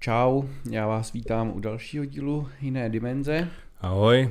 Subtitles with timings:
[0.00, 3.48] Čau, já vás vítám u dalšího dílu Jiné dimenze.
[3.80, 4.30] Ahoj.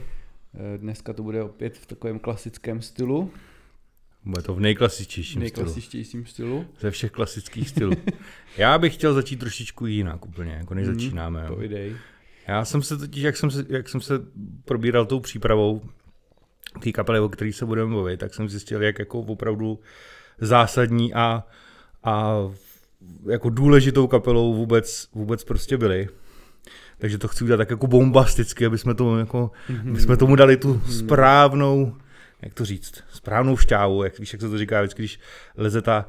[0.54, 3.32] Eh, Dneska to bude opět v takovém klasickém stylu.
[4.25, 6.50] Bude to v nejklasičtějším nejklasičtějším stylu.
[6.61, 6.75] stylu.
[6.79, 7.92] Ze všech klasických stylů.
[8.57, 11.41] Já bych chtěl začít trošičku jinak úplně, jako než Mhm, začínáme.
[11.41, 11.47] jo.
[11.47, 11.95] Povidej.
[12.47, 14.13] Já jsem se totiž, jak jsem se, jak jsem se
[14.65, 15.81] probíral tou přípravou
[16.83, 19.79] té kapely, o které se budeme bavit, tak jsem zjistil, jak jako opravdu
[20.38, 21.43] zásadní a,
[22.04, 22.33] a
[23.29, 26.07] jako důležitou kapelou vůbec, vůbec prostě byli.
[26.98, 29.52] Takže to chci udělat tak jako bombasticky, aby jsme tomu, jako,
[29.89, 31.95] aby jsme tomu dali tu správnou,
[32.41, 35.20] jak to říct, správnou šťávu, jak víš, jak se to říká vždycky, když
[35.58, 36.05] leze ta,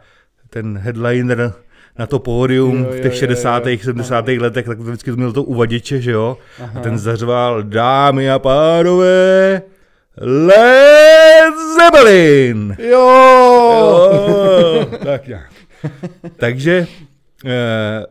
[0.51, 1.53] ten headliner
[1.99, 3.67] na to pódium Jo, v jo, těch jo, 60.
[3.67, 3.79] jo.
[3.79, 4.29] 70.
[4.29, 6.39] letech, tak to vždycky to mělo to uvaděče, že jo?
[6.63, 6.81] Aha.
[6.81, 9.63] A ten zařval, dámy a pánové,
[10.17, 12.77] Led Zeppelin!
[12.79, 13.11] Jo!
[14.75, 15.60] Jo, tak nějak.
[16.37, 16.87] Takže
[17.45, 18.07] eh,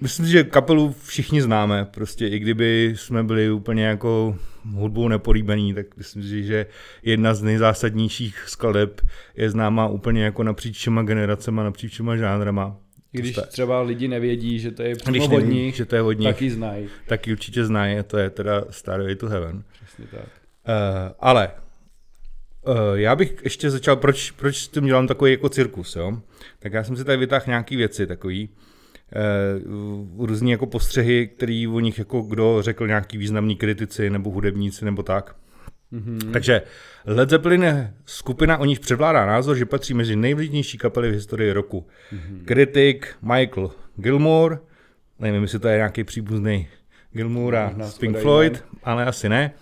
[0.00, 4.36] myslím si, že kapelu všichni známe, prostě i kdyby jsme byli úplně jako
[4.74, 6.66] hudbou nepolíbení, tak myslím si, že
[7.02, 9.00] jedna z nejzásadnějších skladeb
[9.36, 12.76] je známá úplně jako napříč všema generacema, napříč všema žánrama.
[13.12, 16.12] I Když třeba lidi nevědí, že to je Když neví, nich, že to je od
[16.12, 16.88] nich, tak ji znají.
[17.06, 19.62] taky určitě znají, to je teda Starway to Heaven.
[19.72, 20.20] Přesně tak.
[20.20, 21.52] Uh, ale uh,
[22.94, 26.18] já bych ještě začal, proč, proč s tím dělám takový jako cirkus, jo?
[26.58, 28.48] Tak já jsem si tady vytáhl nějaký věci takový,
[30.18, 34.84] uh, různý jako postřehy, který o nich jako kdo řekl nějaký významný kritici nebo hudebníci
[34.84, 35.36] nebo tak.
[35.90, 36.32] Mhm.
[36.32, 36.62] Takže
[37.06, 41.52] Led Zeppelin je skupina, o nich převládá názor, že patří mezi nejvlivnější kapely v historii
[41.52, 41.86] roku.
[42.12, 42.42] Mhm.
[42.44, 44.58] Kritik Michael Gilmore,
[45.18, 46.68] nevím, jestli to je nějaký příbuzný
[47.12, 49.52] Gilmour a Možná z Pink Floyd, ale asi ne.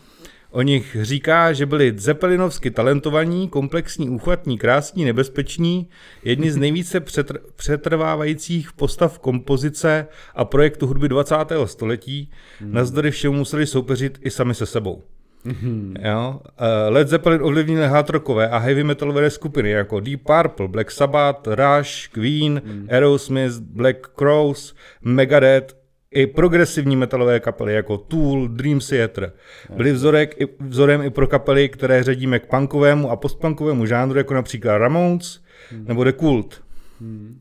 [0.52, 5.88] O nich říká, že byli zeppelinovsky talentovaní, komplexní, úchvatní, krásní, nebezpeční,
[6.24, 11.66] jedni z nejvíce přetr- přetrvávajících postav kompozice a projektu hudby 20.
[11.66, 12.74] století, Mhm.
[12.74, 15.02] navzdory všemu museli soupeřit i sami se sebou.
[15.44, 15.94] Mhm.
[16.04, 16.40] Jo?
[16.44, 16.46] Uh,
[16.94, 22.08] Led Zeppelin ovlivnili hard rockové a heavy metalové skupiny jako Deep Purple, Black Sabbath, Rush,
[22.08, 22.86] Queen, Hmm.
[22.90, 25.79] Aerosmith, Black Crowes, Megadeth
[26.10, 29.32] i progresivní metalové kapely jako Tool, Dream Theater.
[29.76, 34.78] Byly vzorek, vzorem i pro kapely, které řadíme k punkovému a postpunkovému žánru, jako například
[34.78, 36.62] Ramones nebo The Cult.
[37.00, 37.40] Mhm.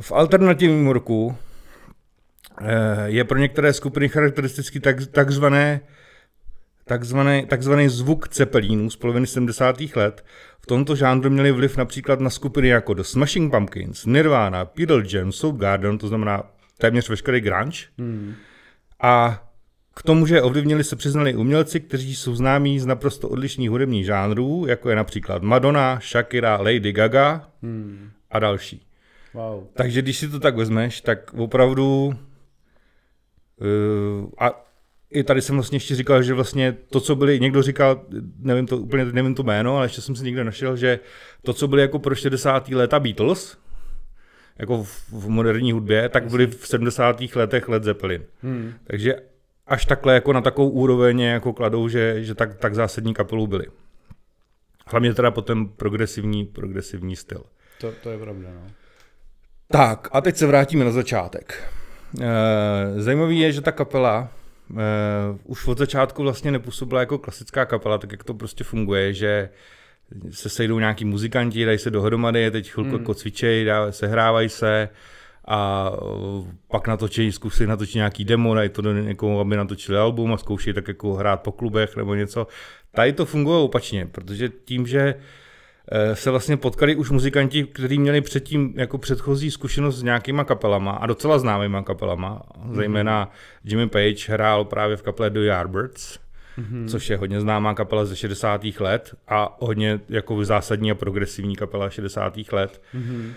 [0.00, 1.36] V alternativním roku
[2.60, 5.80] eh, je pro některé skupiny charakteristický tak, takzvané
[6.84, 9.76] takzvaný, takzvaný zvuk cepelínů z poloviny 70.
[9.96, 10.24] let.
[10.60, 15.32] V tomto žánru měli vliv například na skupiny jako The Smashing Pumpkins, Nirvana, Pearl Jam,
[15.32, 16.42] Soundgarden, to znamená
[16.80, 17.78] téměř veškerý grunge.
[17.98, 18.34] Mhm.
[19.00, 19.42] A
[19.94, 24.64] k tomu, že ovlivnili se přiznali umělci, kteří jsou známí z naprosto odlišných hudebních žánrů,
[24.68, 28.10] jako je například Madonna, Shakira, Lady Gaga Mhm.
[28.30, 28.86] a další.
[29.34, 29.64] Wow.
[29.72, 32.14] Takže když si to tak vezmeš, tak opravdu
[33.60, 34.66] uh, a
[35.10, 38.04] i tady jsem vlastně ještě říkal, že vlastně to, co byli, někdo říkal,
[38.38, 40.98] nevím to úplně, nevím to jméno, ale ještě jsem si někde našel, že
[41.42, 42.68] to, co byly jako pro 60.
[42.68, 43.58] léta Beatles,
[44.60, 47.20] jako v, v moderní hudbě, tak byly v 70.
[47.34, 48.24] letech Led Zeppelin.
[48.42, 48.74] Mhm.
[48.84, 49.16] Takže
[49.66, 53.66] až takhle jako na takovou úroveň jako kladou, že, že tak, tak zásadní kapelou byli.
[54.86, 57.42] Hlavně teda potom progresivní, progresivní styl.
[57.80, 58.66] To, to je pravda, no.
[59.68, 61.72] Tak, a teď se vrátíme na začátek.
[62.20, 64.28] Eh, Zajímavý je, že ta kapela
[64.70, 64.74] eh,
[65.44, 69.48] už od začátku vlastně nepůsobila jako klasická kapela, tak jak to prostě funguje, že
[70.30, 72.98] se sejdou nějaký muzikanti, dají se dohromady, teď chvilku Mm.
[72.98, 74.88] jako cvičejí, dá- sehrávají se
[75.48, 75.90] a
[76.70, 80.72] pak natočí, zkusí natočit nějaký demo, dají to do někoho, aby natočili album a zkouší
[80.72, 82.46] tak jako hrát po klubech nebo něco.
[82.94, 85.14] Tady to funguje opačně, protože tím, že
[85.92, 90.90] eh, se vlastně potkali už muzikanti, kteří měli předtím jako předchozí zkušenost s nějakýma kapelama
[90.92, 92.42] a docela známýma kapelama.
[92.72, 93.30] Zejména
[93.64, 96.18] Jimmy Page hrál právě v kapele The Yardbirds,
[96.60, 96.88] Mhm.
[96.88, 98.80] což je hodně známá kapela ze 60.
[98.80, 102.52] let a hodně jako zásadní a progresivní kapela 60.
[102.52, 102.82] let.
[102.94, 103.32] Mhm.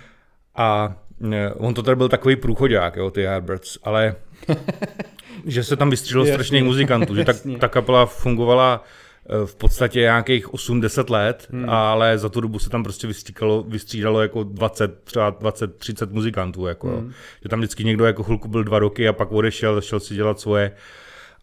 [0.55, 0.95] A
[1.31, 4.15] eh, on to tady byl takový průchodák, jo, ty Yardbirds, ale
[5.45, 8.83] že se tam vystřílelo Jasně, strašných muzikantů, že ta, ta kapela fungovala
[9.29, 11.69] eh, v podstatě nějakých 8-10 let, Hmm.
[11.69, 16.87] ale za tu dobu se tam prostě vystříkalo, vystřídalo jako 20, třeba 20-30 muzikantů, jako,
[16.87, 17.11] Hmm.
[17.43, 20.39] že tam vždycky někdo jako chvilku byl dva roky a pak odešel, začal si dělat
[20.39, 20.71] svoje,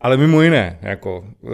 [0.00, 1.50] ale mimo jiné, jako, uh,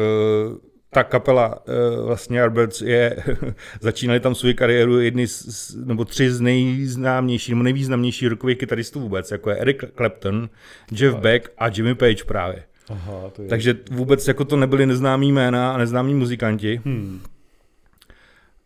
[0.90, 3.16] ta kapela uh, vlastně Yardbirds je,
[3.80, 9.30] začínali tam svou kariéru jedni z, nebo tři z nejznámějších nebo nejvýznamnějších rockových kytaristů vůbec,
[9.30, 10.48] jako je Eric Clapton,
[10.92, 11.22] Jeff Tak.
[11.22, 12.62] Beck a Jimmy Page právě.
[12.88, 13.48] Aha, to je...
[13.48, 16.80] Takže vůbec jako to nebyli neznámí jména a neznámí muzikanti.
[16.84, 17.20] Hmm.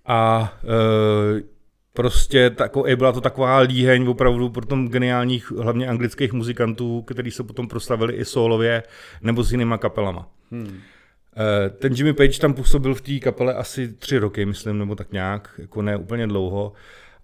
[0.06, 1.42] A e,
[2.00, 7.42] prostě tako, byla to taková líheň opravdu pro tom geniálních, hlavně anglických muzikantů, kteří se
[7.42, 8.82] potom proslavili i solově
[9.22, 10.28] nebo s jinýma kapelama.
[10.50, 10.80] Hmm.
[11.78, 15.50] Ten Jimmy Page tam působil v té kapele asi tři roky, myslím, nebo tak nějak,
[15.58, 16.72] jako ne úplně dlouho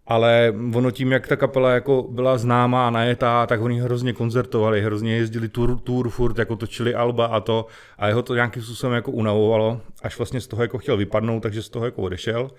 [0.06, 4.82] ale ono tím, jak ta kapela jako byla známá a najetá, tak oni hrozně koncertovali,
[4.82, 7.66] hrozně jezdili tour, tour furt, jako točili alba a to
[7.98, 11.62] a jeho to nějakým způsobem jako unavovalo, až vlastně z toho jako chtěl vypadnout, takže
[11.62, 12.50] z toho jako odešel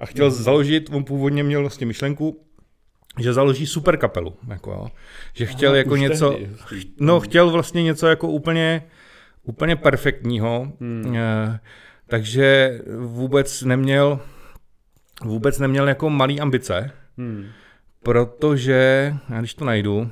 [0.00, 0.32] a chtěl mm.
[0.32, 2.46] založit, on původně měl vlastně myšlenku,
[3.18, 4.88] že založí super kapelu, jako jo.
[5.34, 6.50] že chtěl Aha, jako něco, tehdy.
[7.00, 8.82] no chtěl vlastně něco jako úplně,
[9.42, 11.16] úplně perfektního, hmm.
[12.06, 14.20] takže vůbec neměl,
[15.24, 17.46] vůbec neměl jako malý ambice, hmm.
[18.02, 20.10] protože, já když to najdu,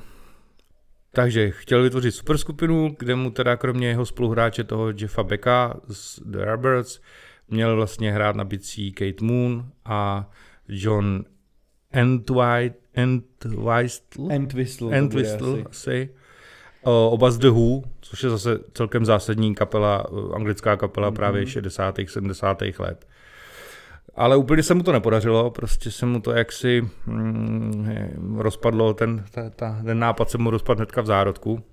[1.11, 6.19] takže chtěl vytvořit super skupinu, kde mu teda kromě jeho spoluhráče toho Jeffa Becka z
[6.25, 6.99] The Yardbirds
[7.49, 10.29] měl vlastně hrát na bicí Kate Moon a
[10.67, 11.25] John
[11.91, 12.73] Entwistle.
[12.93, 14.35] Entwistle.
[14.35, 15.63] Entwistle, Entwistle asi.
[15.69, 16.09] asi.
[16.83, 21.15] oba z The Who, což je zase celkem zásadní kapela, anglická kapela mm-hmm.
[21.15, 21.95] právě 60.
[22.07, 22.61] 70.
[22.79, 23.07] let.
[24.15, 29.49] Ale úplně se mu to nepodařilo, prostě se mu to jaksi mm, rozpadlo, ten, ta,
[29.49, 31.63] ta, ten nápad se mu rozpadl hnedka v zárodku.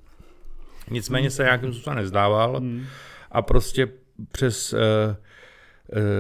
[0.91, 2.85] Nicméně se nějakým způsobem nezdával mm.
[3.31, 3.89] a prostě
[4.33, 4.81] přes uh,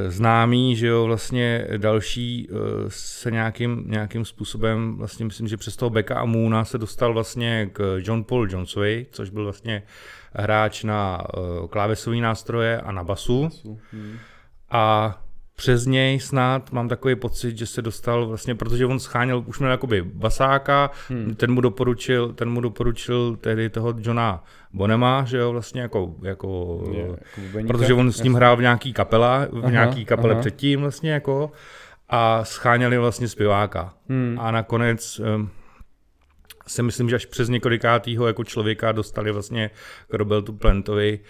[0.09, 2.59] známý, že jo, vlastně další uh,
[2.89, 7.71] se nějakým, nějakým způsobem, vlastně myslím, že přes toho Becka a Moona se dostal vlastně
[7.73, 9.83] k John Paul Jonesovi, což byl vlastně
[10.33, 13.43] hráč na uh, klávesové nástroje a na basu.
[13.43, 13.81] basu.
[13.93, 14.19] Hmm.
[14.71, 15.22] A
[15.57, 19.71] přes něj snad mám takový pocit, že se dostal vlastně, protože on scháněl, už měl
[19.71, 21.35] jakoby basáka, hmm.
[21.35, 26.83] ten mu doporučil, ten mu doporučil tehdy toho Johna Bonema, že jo, vlastně jako, jako,
[26.93, 27.07] je,
[27.53, 30.41] jako protože on s ním hrál v nějaký kapela, v aha, nějaký kapele aha.
[30.41, 31.53] předtím vlastně jako
[32.09, 33.95] a scháněli vlastně zpěváka.
[34.09, 34.39] Hmm.
[34.41, 35.51] A nakonec um,
[36.67, 39.71] si myslím, že až přes několikátýho jako člověka dostali vlastně
[40.09, 41.21] k Robertu Plantovi,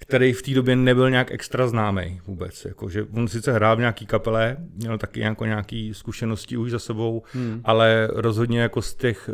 [0.00, 2.64] který v té době nebyl nějak extra známý vůbec.
[2.64, 6.78] Jako, že on sice hrál v nějaký kapele, měl taky jako nějaký zkušenosti už za
[6.78, 7.60] sebou, hmm.
[7.64, 9.30] ale rozhodně jako z těch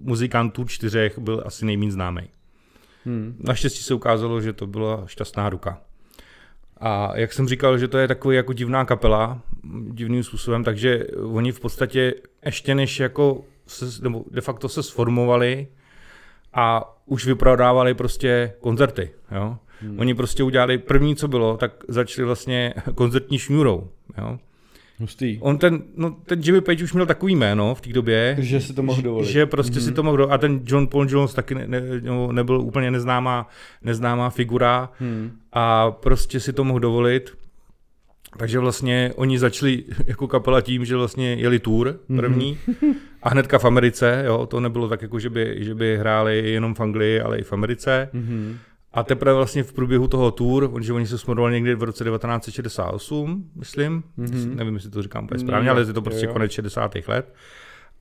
[0.00, 2.22] muzikantů čtyřech byl asi nejméně známý.
[3.04, 3.36] Hmm.
[3.38, 5.80] Naštěstí se ukázalo, že to byla šťastná ruka.
[6.80, 9.40] A jak jsem říkal, že to je takový jako divná kapela,
[9.90, 15.68] divným způsobem, takže oni v podstatě ještě než jako se, nebo de facto se sformovali
[16.54, 19.10] a už vyprodávali prostě koncerty.
[19.30, 19.58] Jo?
[19.80, 19.98] Hmm.
[20.00, 23.88] Oni prostě udělali první, co bylo, tak začali vlastně koncertní šňůrou.
[24.18, 24.38] Jo?
[24.98, 25.38] Hustý.
[25.40, 28.36] On ten, no, ten Jimmy Page už měl takový jméno v té době.
[28.38, 29.28] Že si to mohl dovolit.
[29.28, 29.84] Že prostě mm-hmm.
[29.84, 30.34] si to mohl dovolit.
[30.34, 31.80] A ten John Paul Jones taky ne, ne,
[32.32, 33.48] nebyl úplně neznámá,
[33.82, 34.90] neznámá figura.
[34.98, 35.30] Hmm.
[35.52, 37.32] A prostě si to mohl dovolit.
[38.38, 42.18] Takže vlastně oni začali jako kapela tím, že vlastně jeli tour mhm.
[42.18, 42.94] první mm-hmm.
[43.22, 46.74] a hnedka v Americe, jo, to nebylo tak jako, že by, že by hráli jenom
[46.74, 48.08] v Anglii, ale i v Americe.
[48.14, 48.56] Mm-hmm.
[48.96, 53.50] A teprve vlastně v průběhu toho tour, že oni se smorovali někdy v roce 1968,
[53.54, 54.54] myslím, mm-hmm.
[54.54, 56.32] nevím, jestli to říkám úplně správně, ale je to prostě jo.
[56.32, 56.94] konec 60.
[57.08, 57.34] let.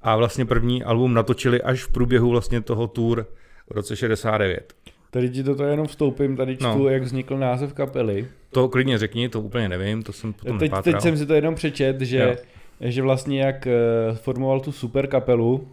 [0.02, 3.28] A vlastně první album natočili až v průběhu vlastně toho tour
[3.70, 4.74] v roce 69.
[5.12, 6.90] Tady ti do toho jenom vstoupím, tady čtu, no.
[6.90, 8.28] jak vznikl název kapely.
[8.52, 11.56] To klidně řekni, to úplně nevím, to jsem potom teď, teď jsem si to jenom
[11.56, 12.38] přečet, že,
[12.82, 15.68] že vlastně jak uh, formoval tu super kapelu, uh,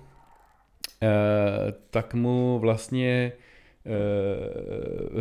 [1.90, 3.42] tak mu vlastně Eh,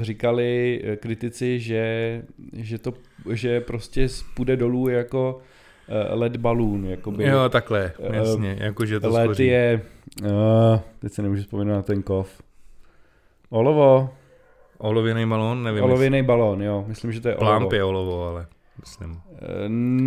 [0.02, 2.22] říkali kritici, že,
[2.54, 2.94] že, to,
[3.34, 5.40] že prostě půjde dolů jako
[5.88, 6.86] eh, led balloon.
[6.86, 9.48] Jakoby, jo, takhle, eh, jasně, jakože to Led skoří.
[9.48, 9.82] je,
[10.24, 10.30] uh,
[11.00, 12.42] teď se nemůžu vzpomenout na ten kov.
[13.50, 14.10] Olovo.
[14.78, 15.84] Olověný balón, nevím.
[15.84, 16.28] Olověný jestli...
[16.28, 17.58] balón, jo, myslím, že to je olovo.
[17.58, 18.46] Plamp je olovo, ale
[18.80, 19.22] myslím.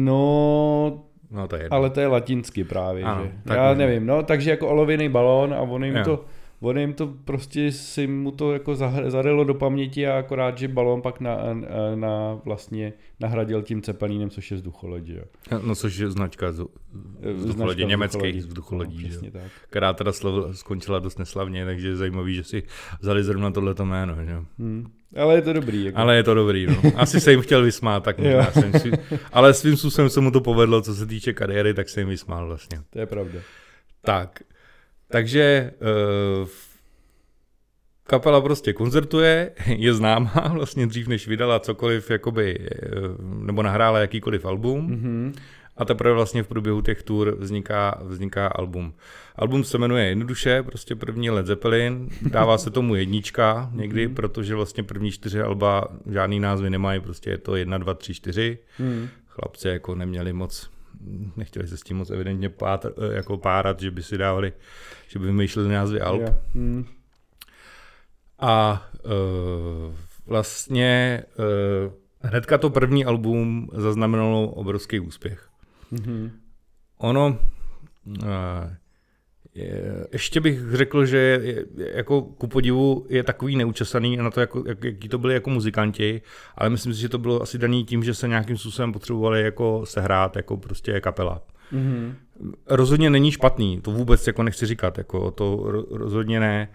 [0.05, 3.55] No, no to je ale to je latinsky právě, ano, že?
[3.55, 6.05] Já nevím, no, takže jako olověný balón a on jim jo.
[6.05, 6.25] to
[6.64, 8.75] on jim to prostě si mu to jako
[9.06, 11.38] zarilo do paměti a akorát, že balón pak na,
[11.94, 15.25] na vlastně nahradil tím cepelínem, což je vzducholoď, jo.
[15.66, 16.64] No což je značka z,
[17.35, 19.42] vzducholodí, německých vzducholodí, no, tak.
[19.71, 22.62] která teda slov, skončila dost neslavně, takže je zajímavý, že si
[23.00, 24.42] vzali zrovna tohleto jméno, že?
[24.59, 24.87] Hmm.
[25.16, 25.85] Ale je to dobrý.
[25.85, 25.99] Jako.
[25.99, 26.76] Ale je to dobrý, no.
[26.97, 28.92] Asi se jim chtěl vysmát, tak možná jsem si,
[29.33, 32.47] ale svým způsobem se mu to povedlo, co se týče kariéry, tak se jim vysmál
[32.47, 32.80] vlastně.
[32.90, 33.40] To je pravda.
[34.04, 34.42] Tak,
[35.14, 35.71] takže
[36.42, 36.49] uh,
[38.04, 42.88] kapela prostě koncertuje, je známá vlastně dřív, než vydala cokoliv, jakoby, eh,
[43.21, 44.90] nebo nahrála jakýkoliv album.
[44.90, 45.40] Mm-hmm.
[45.76, 48.94] A teprve vlastně v průběhu těch tour vzniká, vzniká album.
[49.37, 54.14] Album se jmenuje jednoduše, prostě první Led Zeppelin, dává se tomu jednička někdy, mm-hmm.
[54.14, 58.59] protože vlastně první čtyři alba žádný názvy nemají, prostě je to jedna, dva, tři, čtyři.
[58.78, 59.09] Mm.
[59.28, 60.74] Chlapci jako neměli moc
[61.37, 64.52] nechtěli se s tím moc evidentně pát, jako párat, že by si dávali,
[65.08, 66.20] že by vymýšleli názvy Alp.
[66.20, 66.34] Yeah.
[66.54, 66.84] Hmm.
[68.38, 69.94] A uh,
[70.26, 75.49] vlastně uh, hnedka to první album zaznamenalo obrovský úspěch.
[75.92, 76.30] Mm-hmm.
[76.99, 77.38] Ono,
[78.06, 78.25] uh,
[80.12, 84.84] ještě bych řekl, že je, jako ku podivu je takový neučesaný na to, jako, jak,
[84.84, 86.23] jaký to byli jako muzikanti,
[86.54, 89.82] ale myslím si, že to bylo asi daný tím, že se nějakým způsobem potřebovali jako
[89.84, 91.42] sehrát jako prostě kapela.
[91.73, 92.14] Mm-hmm.
[92.66, 96.68] Rozhodně není špatný, to vůbec jako nechci říkat, jako to rozhodně ne,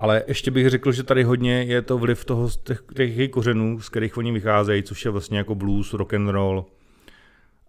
[0.00, 3.88] ale ještě bych řekl, že tady hodně je to vliv toho, těch, těch kořenů, z
[3.88, 6.66] kterých oni vycházejí, což je vlastně jako blues, rock and roll,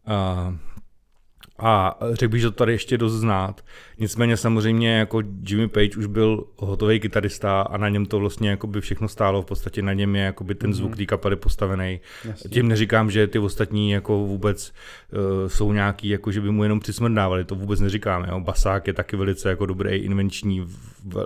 [0.08, 0.56] uh,
[1.64, 3.62] a řekl bych, že to tady ještě dost znát.
[4.00, 8.68] Nicméně samozřejmě jako Jimmy Page už byl hotový kytarista a na něm to vlastně jako
[8.68, 10.98] by všechno stálo, v podstatě na něm je jako by ten zvuk mhm.
[10.98, 12.00] té kapely postavený.
[12.26, 12.50] Jasně.
[12.50, 14.74] Tím neříkám, že ty ostatní jako vůbec
[15.12, 18.26] uh, jsou nějaký, jako že by mu jenom přismrdávali, to vůbec neříkám.
[18.30, 18.40] Jo.
[18.40, 20.68] Basák je taky velice jako dobrý, invenční,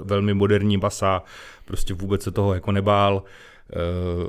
[0.02, 1.24] velmi moderní basa,
[1.66, 3.16] prostě vůbec se toho jako nebál.
[3.16, 3.22] Uh,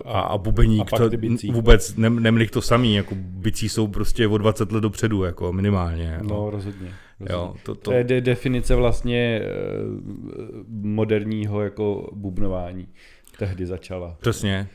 [0.04, 1.10] a, a bubeník a to
[1.52, 6.04] vůbec ne, nemlich to samý, jako bicí jsou prostě o 20 let dopředu, jako minimálně.
[6.04, 6.24] Jako.
[6.24, 6.92] No, rozhodně.
[7.20, 7.34] rozhodně.
[7.34, 7.80] Jo, to, to...
[7.80, 12.88] to je de- definice vlastně uh, moderního jako bubnování.
[13.38, 14.16] Tehdy začala.
[14.20, 14.68] Přesně.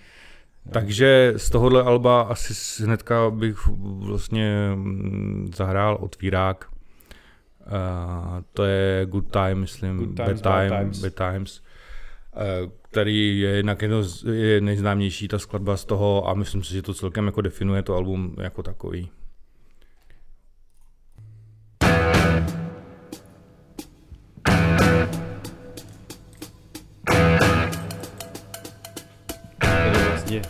[0.65, 0.72] No.
[0.72, 3.67] Takže z tohohle alba asi hnedka bych
[4.00, 6.65] vlastně mm, zahrál otvírák.
[7.65, 11.01] Uh, to je Good Time, myslím, Good Times, Bad, time, bad Times.
[11.01, 11.62] Bad times.
[12.81, 16.81] Který je jinak jedno z, je nejznámější ta skladba z toho a myslím si, že
[16.81, 19.09] to celkem jako definuje to album jako takový.
[29.59, 30.41] To je vlastně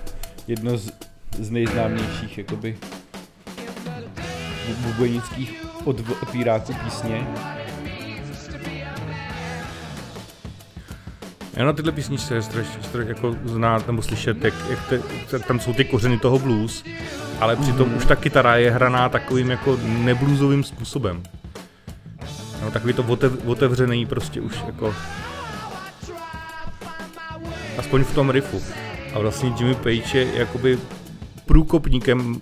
[0.47, 0.91] jedno z,
[1.39, 2.77] z nejznámějších jakoby
[4.83, 5.65] bubenických
[6.21, 7.27] otvíráků písně.
[11.55, 14.79] Já na tyhle písničce je strašně jako znát nebo slyšet, jak, jak
[15.29, 16.83] te, tam jsou ty kořeny toho blues,
[17.39, 17.98] ale přitom mm.
[17.98, 21.24] už ta kytara je hraná takovým jako nebluzovým způsobem.
[22.63, 24.95] No, takový to otev, otevřený prostě už jako
[27.77, 28.62] aspoň v tom riffu.
[29.13, 30.79] A vlastně Jimmy Page je jakoby
[31.45, 32.39] průkopníkem uh,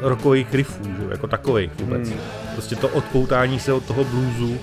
[0.00, 1.06] rockových riffů, že?
[1.10, 2.08] jako takových vůbec.
[2.08, 2.16] Mm.
[2.52, 4.58] Prostě to odpoutání se od toho bluesu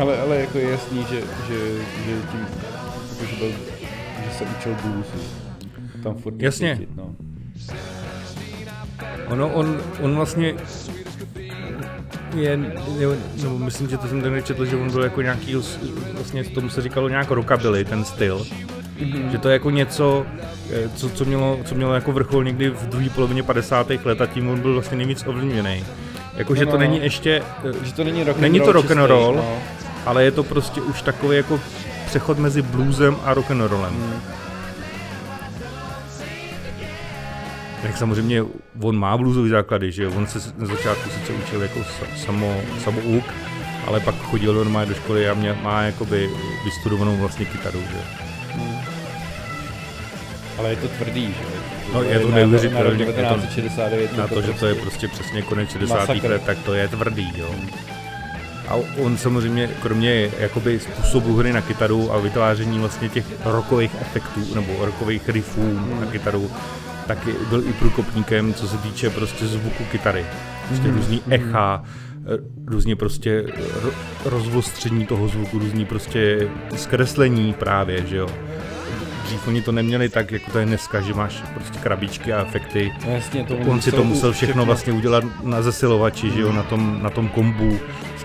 [0.00, 1.58] ale, ale jako je jasný, že, že,
[2.04, 2.46] že tím,
[3.30, 3.52] že, byl,
[4.24, 5.06] že se učil blues,
[6.02, 6.76] tam furt Jasně.
[6.76, 7.14] Cítit, no.
[9.28, 10.54] Ono, on, on vlastně
[12.34, 12.58] je,
[12.98, 13.08] je,
[13.44, 15.56] no, myslím, že to jsem tady četl, že on byl jako nějaký,
[16.12, 18.46] vlastně tomu se říkalo nějak rockabilly, ten styl.
[18.98, 19.28] Mm-hmm.
[19.28, 20.26] Že to je jako něco,
[20.72, 23.90] eh, co, co, mělo, co mělo jako vrchol někdy v druhé polovině 50.
[24.04, 25.84] let a tím on byl vlastně nejvíc ovlivněný.
[26.36, 27.42] Jako, no, že to no, není ještě...
[27.82, 29.58] Že to není rock Není to rock and roll, no
[30.06, 31.60] ale je to prostě už takový jako
[32.06, 33.92] přechod mezi bluesem a rock'n'rollem.
[33.92, 34.20] Hmm.
[37.82, 38.44] Tak samozřejmě
[38.80, 41.80] on má bluesový základy, že on se na začátku sice učil jako
[42.26, 43.24] samo, samouk,
[43.86, 46.30] ale pak chodil normálně do školy a mě, má jakoby
[46.64, 47.98] vystudovanou vlastně kytaru, že.
[48.52, 48.78] Hmm.
[50.58, 51.58] Ale je to tvrdý, že?
[51.94, 53.06] No je to neuvěřitelné.
[53.22, 53.32] Na,
[54.16, 56.08] na, na to, že to je prostě přesně konec 60.
[56.08, 57.54] let, tak to je tvrdý, jo.
[58.68, 58.84] Hmm.
[58.98, 64.54] A on samozřejmě, kromě jakoby způsobu hry na kytaru a vytváření vlastně těch rokových efektů
[64.54, 66.50] nebo rokových riffů na kytaru,
[67.06, 70.26] tak byl i průkopníkem, co se týče prostě zvuku kytary.
[70.68, 70.94] Prostě mm-hmm.
[70.94, 71.82] různý echa,
[72.66, 73.44] různě prostě
[74.24, 78.28] rozvostření toho zvuku, různý prostě zkreslení právě, že jo
[79.28, 82.92] dřív oni to neměli tak, jako to je dneska, že máš prostě krabičky a efekty.
[83.06, 86.52] No jasně, to on si to musel všechno, všechno vlastně udělat na zesilovači, že jo,
[86.52, 87.78] na tom, na tom kombu,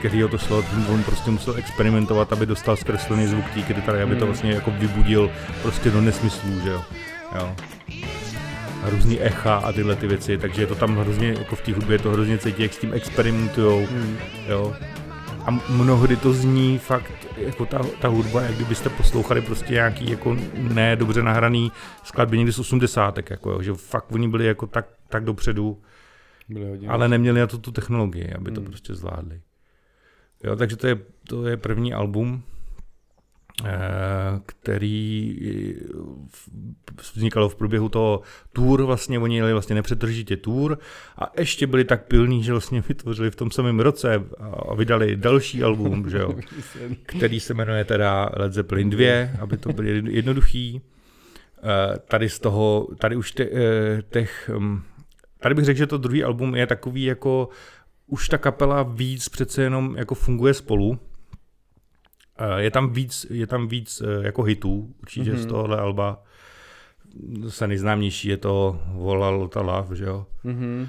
[0.10, 4.20] kterého to šlo, on prostě musel experimentovat, aby dostal zkreslený zvuk té kytary, aby to
[4.20, 4.28] hmm.
[4.28, 5.32] vlastně jako vybudil
[5.62, 6.82] prostě do nesmyslů, že jo.
[7.40, 7.56] jo.
[8.84, 11.74] A různý echa a tyhle ty věci, takže je to tam hrozně, jako v té
[11.74, 14.18] hudbě je to hrozně cítí, jak s tím experimentujou, hmm.
[14.48, 14.76] jo
[15.46, 20.38] a mnohdy to zní fakt jako ta, ta hudba, jak kdybyste poslouchali prostě nějaký jako
[20.56, 21.72] ne dobře nahraný
[22.04, 23.18] skladby někdy z 80.
[23.30, 25.82] Jako, jo, že fakt oni byli jako tak, tak dopředu,
[26.50, 28.70] byli ale neměli na to tu technologii, aby to hmm.
[28.70, 29.42] prostě zvládli.
[30.44, 32.44] Jo, takže to je, to je první album,
[33.66, 35.38] Eh, který
[37.14, 38.22] vznikalo v průběhu toho
[38.54, 40.80] tour, vlastně oni jeli vlastně nepřetržitě tour
[41.18, 44.24] a ještě byli tak pilní, že vlastně vytvořili v tom samém roce
[44.70, 46.36] a vydali další album, že jo,
[47.06, 50.82] který se jmenuje teda Led Zeppelin 2, aby to bylo jednoduchý.
[51.58, 53.48] Eh, tady z toho, tady už eh,
[54.10, 54.82] těch, hm,
[55.40, 57.50] tady bych řekl, že to druhý album je takový jako,
[58.08, 61.00] už ta kapela víc přece jenom jako funguje spolu.
[62.38, 65.44] Eh, je tam víc, je tam víc eh, jako hitů, určitě mm-hmm.
[65.44, 66.24] z tohohle alba.
[67.50, 70.26] Se nejznámější je to Vola Lota Love, že jo?
[70.46, 70.88] Mm-hmm.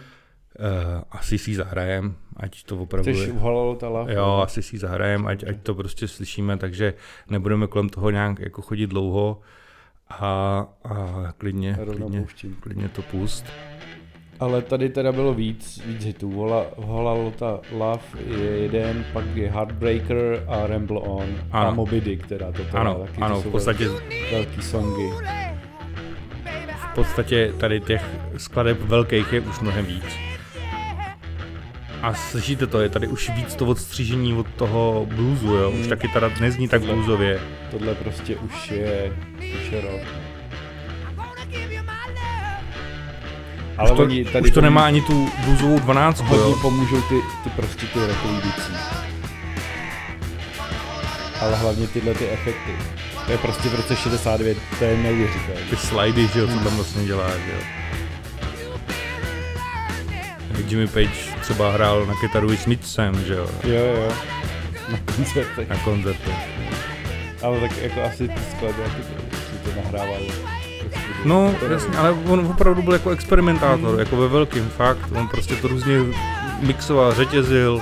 [0.60, 3.34] Uh, asi si zahrajem, ať to opravdu Chceš je.
[3.42, 4.14] Lota Love?
[4.14, 6.94] Jo, asi si zahrajem, ať, ať to prostě slyšíme, takže
[7.30, 9.40] nebudeme kolem toho nějak jako chodit dlouho
[10.08, 10.24] a,
[10.84, 12.26] a klidně, klidně,
[12.60, 13.46] klidně to pust.
[14.40, 16.30] Ale tady teda bylo víc, víc hitů.
[16.30, 21.68] Vola, Vola Lota Love je jeden, pak je Heartbreaker a Ramble On ano.
[21.68, 23.88] a Moby Dick, teda to teda ano, taky ano, v podstatě
[24.32, 25.10] velký songy.
[26.78, 28.02] V podstatě tady těch
[28.36, 30.04] skladeb velkých je už mnohem víc.
[32.02, 35.70] A slyšíte to, je tady už víc to odstřížení od toho bluesu, jo?
[35.70, 37.40] Už taky teda nezní tak tohle, bluesově.
[37.70, 40.23] Tohle prostě už je, už je rock.
[43.78, 46.20] Ale už to, oni tady už to nemá ani tu bluesovou 12.
[46.20, 47.14] Hodně pomůžou ty,
[47.44, 48.72] ty prostě ty rockový bicí.
[51.40, 52.70] Ale hlavně tyhle ty efekty.
[53.26, 55.60] To je prostě v roce 69, to je neuvěřitelné.
[55.70, 57.84] Ty slidy, že jo, co tam vlastně dělá, že jo.
[60.68, 63.48] Jimmy Page třeba hrál na kytaru i Smithsem, že jo.
[63.64, 64.12] Jo, jo.
[64.92, 65.68] Na koncertech.
[65.68, 66.48] Na koncertech.
[67.42, 68.82] Ale tak jako asi ty skladby,
[69.32, 70.32] si to nahrávali.
[71.24, 73.98] No, jasně, ale on opravdu byl jako experimentátor, hmm.
[73.98, 74.98] jako ve velkým, fakt.
[75.14, 75.98] On prostě to různě
[76.60, 77.80] mixoval, řetězil,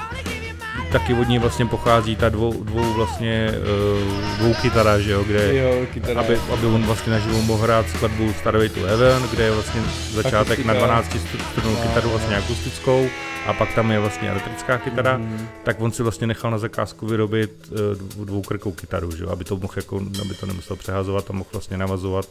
[0.93, 5.57] taky od ní vlastně pochází ta dvou, dvou vlastně uh, dvou kytara, že jo, kde,
[5.57, 6.21] jo, kytara.
[6.21, 9.81] aby, aby on vlastně naživo mohl hrát skladbu Starway to Heaven, kde je vlastně
[10.11, 11.17] začátek na 12
[11.53, 13.07] strunou kytaru vlastně akustickou
[13.47, 15.49] a pak tam je vlastně elektrická kytara, mm.
[15.65, 17.73] tak on si vlastně nechal na zakázku vyrobit
[18.19, 21.51] uh, dvoukrkou kytaru, že jo, aby to mohl jako, aby to nemusel přehazovat a mohl
[21.53, 22.29] vlastně navazovat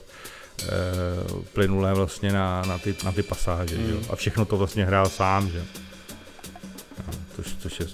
[1.53, 3.85] plynulé vlastně na, na, ty, na ty pasáže, mm.
[3.87, 5.63] že jo, a všechno to vlastně hrál sám, že
[7.35, 7.85] což, což je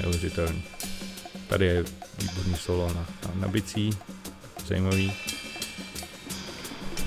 [0.00, 0.62] neuvěřitelný.
[1.48, 1.84] Tady je
[2.18, 3.90] výborný solo na, na, na bicí,
[4.66, 5.12] zajímavý.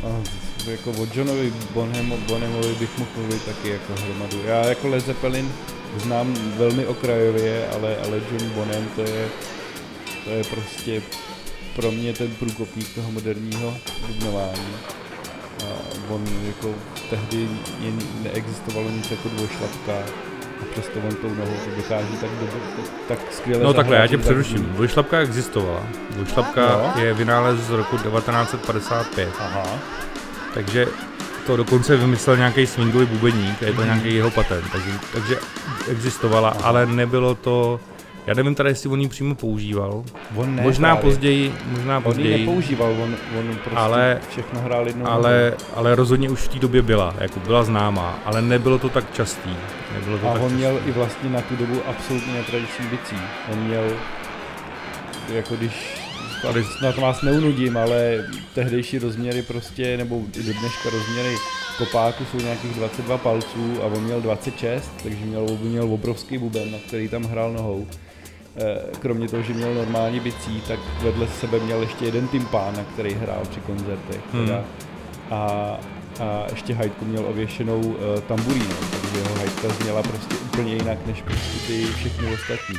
[0.03, 0.23] A
[0.69, 4.41] jako o Johnovi Bonham, Bonhamovi bych mohl mluvit taky jako hromadu.
[4.45, 5.51] Já jako Led Zeppelin
[5.97, 9.29] znám velmi okrajově, ale, ale John Bonham to je,
[10.23, 11.01] to je prostě
[11.75, 14.75] pro mě ten průkopník toho moderního dubnování.
[15.63, 15.67] A
[16.09, 16.75] on jako
[17.09, 17.49] tehdy
[18.23, 19.93] neexistovalo nic jako dvojšlapka,
[20.61, 22.57] a přesto on tou nohou to dokáže tak, dobře,
[23.07, 24.65] tak skvěle No takhle, já tě přeruším.
[24.65, 25.83] Dvojšlapka existovala.
[26.09, 26.61] Dvojšlapka
[26.95, 27.01] no.
[27.03, 29.29] je vynález z roku 1955.
[29.39, 29.79] Aha.
[30.53, 30.87] Takže
[31.45, 33.87] to dokonce vymyslel nějaký swingový bubeník, je to mm.
[33.87, 35.39] nějaký jeho patent, takže, takže
[35.87, 36.59] existovala, Aha.
[36.63, 37.79] ale nebylo to
[38.27, 40.03] já nevím tady, jestli on ji přímo používal.
[40.35, 41.11] On ne, možná právě.
[41.11, 42.33] později, možná později.
[42.33, 45.07] On ji nepoužíval, on, on prostě ale, všechno hrál jednou.
[45.07, 49.13] Ale, ale rozhodně už v té době byla, jako byla známá, ale nebylo to tak
[49.13, 49.49] častý.
[49.93, 50.57] Nebylo to A tak on častý.
[50.57, 53.15] měl i vlastně na tu dobu absolutně netradiční bicí.
[53.53, 53.83] On měl,
[55.33, 56.05] jako když
[56.41, 61.35] tady na to vás neunudím, ale tehdejší rozměry prostě, nebo i do dneška rozměry
[61.77, 66.77] kopáku jsou nějakých 22 palců a on měl 26, takže měl, měl obrovský buben, na
[66.87, 67.87] který tam hrál nohou.
[68.57, 72.83] Eh, kromě toho, že měl normální bicí, tak vedle sebe měl ještě jeden tympán, na
[72.83, 74.21] který hrál při koncertech.
[74.33, 74.45] Hmm.
[74.45, 74.63] Teda.
[75.31, 75.35] A,
[76.19, 77.95] a ještě hajtku měl ověšenou uh,
[78.27, 82.75] tamburínu, takže jeho hajtka zněla prostě úplně jinak než prostě ty všechny ostatní.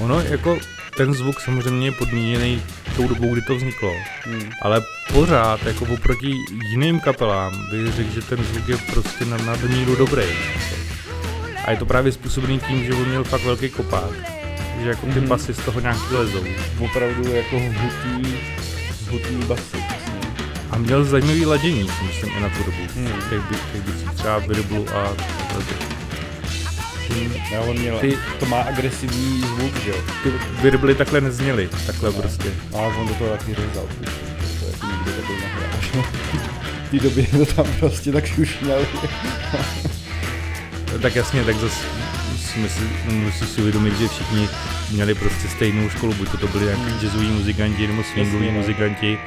[0.00, 0.58] Ono jako
[0.96, 2.62] ten zvuk samozřejmě je podmíněný
[2.96, 3.92] tou dobou, kdy to vzniklo.
[4.24, 4.50] Hmm.
[4.62, 6.32] Ale pořád, jako oproti
[6.70, 10.24] jiným kapelám, bych řekl, že ten zvuk je prostě na nadmíru dobrý.
[11.64, 14.10] A je to právě způsobený tím, že on měl fakt velký kopák.
[14.82, 15.26] Že jako ty mm-hmm.
[15.26, 16.44] basy z toho nějak lezou.
[16.78, 18.36] Opravdu jako hutý,
[19.10, 19.76] hutý basy.
[20.70, 22.76] A měl zajímavý ladění, si myslím, i na tu dobu.
[22.94, 23.06] Hmm.
[23.30, 25.16] Těch, by, těch by třeba Birblu a
[27.08, 27.32] hmm.
[27.52, 29.96] Já on měl, ty, to má agresivní zvuk, že jo?
[30.22, 32.20] Ty Birbly takhle nezněly, takhle no.
[32.22, 32.50] prostě.
[32.74, 33.86] A on do toho taky řezal,
[34.60, 35.90] to jako nikdy takhle nehráš.
[36.86, 38.86] V té době to tam prostě tak šušňali.
[40.98, 41.86] Tak jasně, tak zase
[42.56, 44.48] musí, musí si uvědomit, že všichni
[44.92, 48.52] měli prostě stejnou školu, buď to, to byli nějaký jazzoví muzikanti nebo swingoví no.
[48.52, 49.18] muzikanti.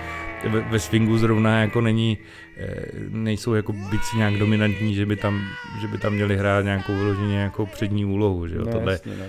[0.50, 2.18] Ve, ve swingu zrovna jako není,
[2.58, 5.42] eh, nejsou jako bicí nějak dominantní, že by tam,
[5.82, 8.92] že by tam měli hrát nějakou vyloženě jako přední úlohu, že jo, no, tohle.
[8.92, 9.26] Jasně, no.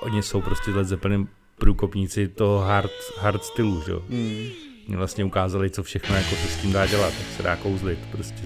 [0.00, 1.26] Oni jsou prostě Led Zeppelin
[1.58, 4.02] průkopníci toho hard, hard stylu, že jo.
[4.08, 4.48] Mm.
[4.88, 7.98] Mě vlastně ukázali, co všechno jako se s tím dá dělat, jak se dá kouzlit,
[8.12, 8.42] prostě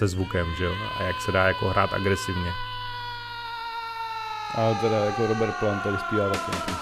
[0.00, 2.52] se zvukem, že jo, a jak se dá jako hrát agresivně.
[4.54, 6.72] A teda jako Robert Plant tady zpívá taky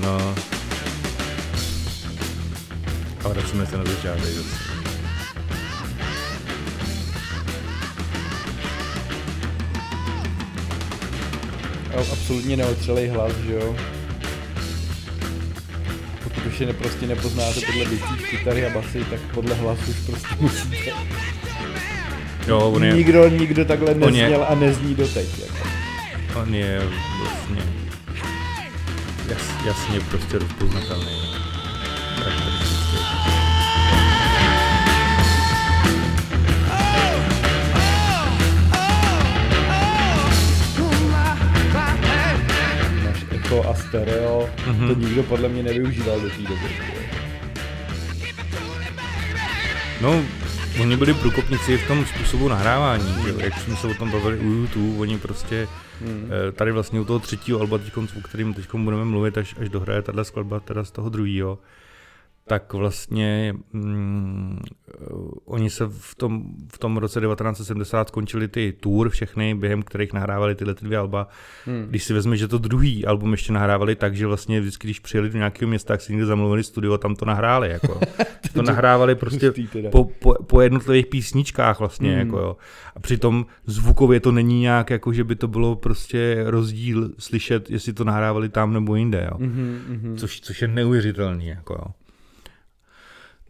[0.00, 0.34] No.
[3.24, 4.70] A vracíme se na začátek zase.
[12.12, 13.76] absolutně neotřelej hlas, že jo.
[16.24, 19.96] Pokud už je ne, prostě nepoznáte podle větší kytary a basy, tak podle hlasu už
[20.06, 20.92] prostě musíte.
[22.50, 22.92] Jo, on je...
[22.92, 24.46] Nikdo, nikdo takhle nezněl je...
[24.46, 25.28] a nezní doteď.
[25.38, 25.68] Jako.
[26.40, 26.82] On je
[27.20, 27.62] vlastně
[29.28, 31.20] jas, jasně prostě rozpoznatelný.
[32.18, 33.00] Charakteristický.
[43.50, 44.88] echo a stereo, mm-hmm.
[44.88, 46.76] to nikdo podle mě nevyužíval do té doby.
[50.00, 50.22] No,
[50.80, 53.44] oni byli průkopníci v tom způsobu nahrávání, že?
[53.44, 55.68] jak jsme se o tom bavili u YouTube, oni prostě
[56.00, 56.30] mm.
[56.52, 60.24] tady vlastně u toho třetího alba, o kterým teď budeme mluvit, až, až dohraje tahle
[60.24, 61.58] skladba teda z toho druhého,
[62.50, 64.58] tak vlastně mm,
[65.44, 70.54] oni se v tom, v tom roce 1970 skončili ty tour všechny, během kterých nahrávali
[70.54, 71.28] tyhle ty dvě alba.
[71.66, 71.86] Hmm.
[71.88, 75.30] Když si vezme, že to druhý album ještě nahrávali tak, že vlastně vždycky, když přijeli
[75.30, 77.70] do nějakého města, tak si někde zamluvili studio a tam to nahráli.
[77.70, 78.00] Jako.
[78.52, 79.52] to nahrávali prostě
[79.90, 82.10] po, po, po, jednotlivých písničkách vlastně.
[82.10, 82.18] Hmm.
[82.18, 82.56] Jako, jo.
[82.96, 87.92] A přitom zvukově to není nějak, jako, že by to bylo prostě rozdíl slyšet, jestli
[87.92, 89.28] to nahrávali tam nebo jinde.
[89.30, 89.38] Jo.
[89.38, 90.16] Mm-hmm.
[90.16, 91.46] Což, což je neuvěřitelný.
[91.46, 92.00] Jako, jo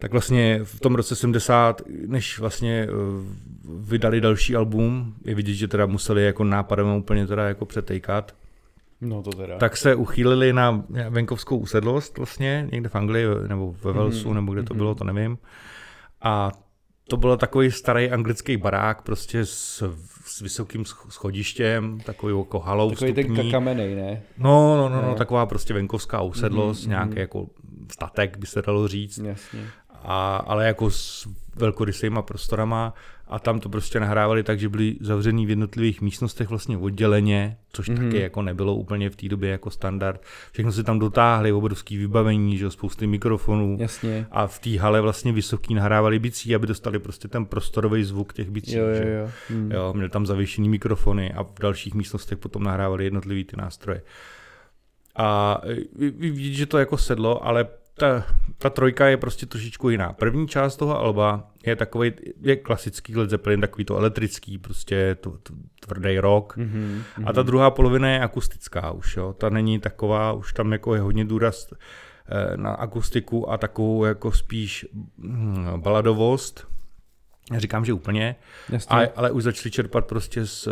[0.01, 2.93] tak vlastně v tom roce 70, než vlastně eh,
[3.79, 8.35] vydali další album, je vidět, že teda museli jako nápadem úplně teda jako přetejkat.
[9.01, 9.57] No to teda.
[9.57, 14.33] Tak se uchýlili na venkovskou usedlost vlastně, někde v Anglii nebo ve Walesu, mm-hmm.
[14.33, 14.77] nebo kde to mm-hmm.
[14.77, 15.37] bylo, to nevím.
[16.21, 16.51] A
[17.09, 19.83] to byl takový starý anglický barák, prostě s,
[20.25, 23.35] s vysokým schodištěm, takový jako halou Takový vstupní.
[23.35, 24.21] ten kamenej, ne?
[24.37, 26.89] No, no, no, no, taková prostě venkovská usedlost, mm-hmm.
[26.89, 27.47] nějaký jako
[27.91, 29.17] statek, by se dalo říct.
[29.17, 29.67] Jasně
[30.03, 32.93] a, ale jako s velkorysýma prostorama
[33.27, 37.89] a tam to prostě nahrávali tak, že byli zavřený v jednotlivých místnostech vlastně odděleně, což
[37.89, 38.03] mm-hmm.
[38.05, 40.21] taky jako nebylo úplně v té době jako standard.
[40.51, 44.27] Všechno si tam dotáhli, obrovský vybavení, že spousty mikrofonů Jasně.
[44.31, 48.49] a v té hale vlastně vysoký nahrávali bicí, aby dostali prostě ten prostorový zvuk těch
[48.49, 48.75] bicí.
[48.75, 49.31] Jo, jo, jo.
[49.49, 49.71] Mm.
[49.71, 54.01] jo měli tam zavěšený mikrofony a v dalších místnostech potom nahrávali jednotlivý ty nástroje.
[55.15, 55.61] A
[56.09, 57.67] vidíte, že to jako sedlo, ale
[58.01, 58.25] ta,
[58.57, 60.13] ta trojka je prostě trošičku jiná.
[60.13, 62.11] První část toho alba je takový,
[62.41, 66.57] je klasický Led Zeppelin, takový to elektrický, prostě to, to tvrdý rock.
[66.57, 67.01] Mm-hmm.
[67.25, 69.33] A ta druhá polovina je akustická už, jo.
[69.33, 74.31] Ta není taková, už tam jako je hodně důraz eh, na akustiku a takovou jako
[74.31, 74.87] spíš
[75.17, 76.67] hm, baladovost.
[77.57, 78.35] Říkám, že úplně,
[78.87, 80.67] a, ale už začali čerpat prostě z,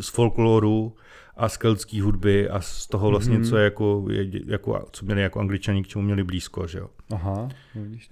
[0.00, 0.96] z folkloru,
[1.40, 3.48] a z keltský hudby a z toho vlastně, mm-hmm.
[3.48, 6.90] co, je jako, je, jako, co měli jako angličani, k čemu měli blízko, že jo.
[7.14, 7.48] Aha,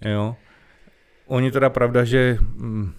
[0.04, 0.36] jo.
[1.26, 2.92] Oni teda pravda, že hm,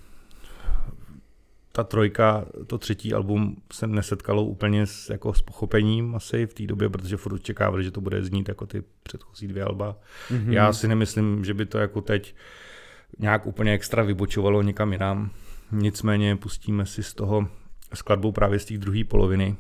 [1.72, 6.68] ta trojka, to třetí album se nesetkalo úplně s, jako s pochopením asi v té
[6.68, 9.96] době, protože furt očekávali, že to bude znít jako ty předchozí dvě alba.
[10.32, 10.52] Mm-hmm.
[10.52, 12.36] Já si nemyslím, že by to jako teď
[13.20, 15.32] nějak úplně extra vybočovalo někam jinam.
[15.72, 17.48] Nicméně pustíme si z toho
[17.94, 19.56] skladbu právě z té druhé poloviny,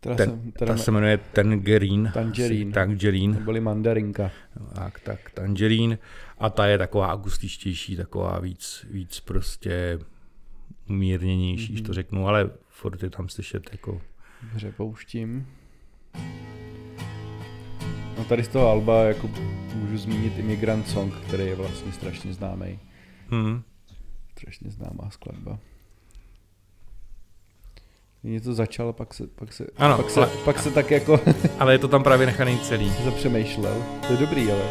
[0.00, 2.12] Teda ten, jsem, teda ta se jmenuje Tangerine.
[2.12, 2.72] Tangerine.
[2.72, 3.34] Tangerine.
[3.34, 4.30] To byly mandarinka.
[4.74, 5.98] Tak, tak, Tangerine.
[6.38, 9.98] A ta je taková akustičtější, taková víc, víc prostě
[10.90, 11.86] umírněnější, mm-hmm.
[11.86, 14.00] to řeknu, ale furt je tam slyšet jako...
[14.42, 15.46] Dobře, pouštím.
[18.22, 19.30] No tady z toho Alba jako
[19.74, 22.78] můžu zmínit Immigrant Song, který je vlastně strašně známý.
[23.30, 23.62] Hmm.
[24.32, 25.58] Strašně známá skladba.
[28.22, 31.20] Něco začal, pak se, pak se, ano, pak se, ale, pak se tak jako...
[31.58, 32.92] ale je to tam právě nechaný celý.
[33.04, 33.84] Zapřemýšlel.
[34.06, 34.64] To je dobrý, ale...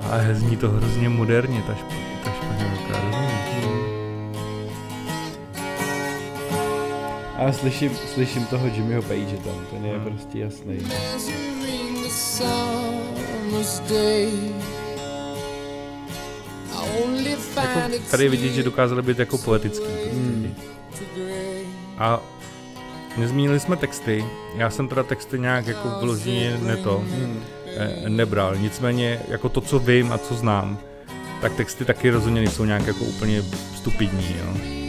[0.00, 1.88] Ale zní to hrozně moderně, ta, šp,
[2.24, 3.39] ta španělka, rozumíš?
[7.40, 10.04] A slyším, slyším toho Jimmyho Page tam, ten je hmm.
[10.04, 10.78] prostě jasný.
[17.56, 19.86] Jako tady vidět, že dokázali být jako poetický.
[20.12, 20.54] Hmm.
[21.98, 22.20] A
[23.16, 24.24] nezmínili jsme texty.
[24.56, 27.42] Já jsem teda texty nějak jako vloženě neto hmm.
[28.08, 28.56] nebral.
[28.56, 30.78] Nicméně jako to, co vím a co znám,
[31.40, 33.42] tak texty taky rozhodně nejsou nějak jako úplně
[33.74, 34.36] stupidní.
[34.38, 34.79] Jo.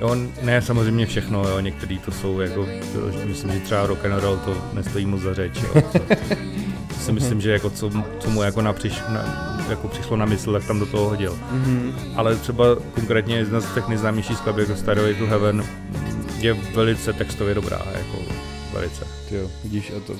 [0.00, 2.66] Jo, ne samozřejmě všechno, jo, některý to jsou jako,
[3.24, 5.82] myslím, že třeba rock and roll to nestojí moc za řeč, jo.
[5.92, 5.98] To,
[6.88, 10.52] to si myslím, že jako co, co mu jako napříš, na, jako přišlo na mysl,
[10.52, 11.38] tak tam do toho hodil.
[11.52, 11.92] Mm-hmm.
[12.16, 15.64] Ale třeba konkrétně jedna z těch nejznámějších skladeb jako Starway to Heaven
[16.38, 18.18] je velice textově dobrá, jako
[18.72, 19.06] velice.
[19.30, 20.14] Jo, vidíš, a to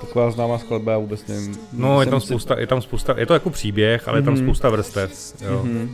[0.00, 1.58] taková známá skladba, já vůbec nevím.
[1.72, 4.20] No, je tam, spousta, je tam spousta, je to jako příběh, ale mm-hmm.
[4.20, 4.42] je tam mhm.
[4.42, 5.62] spousta vrstev, jo.
[5.64, 5.88] Mm-hmm.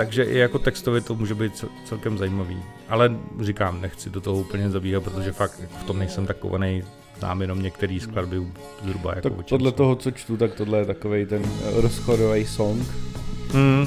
[0.00, 2.62] Takže i jako textově to může být celkem zajímavý.
[2.88, 6.82] Ale říkám, nechci do toho úplně zabíhat, protože fakt v tom nejsem takovaný,
[7.18, 8.36] znám jenom některé skladby
[8.84, 11.42] zhruba jako tak podle toho, co čtu, tak tohle je takový ten
[11.74, 12.86] rozchodový song.
[13.52, 13.86] Hmm.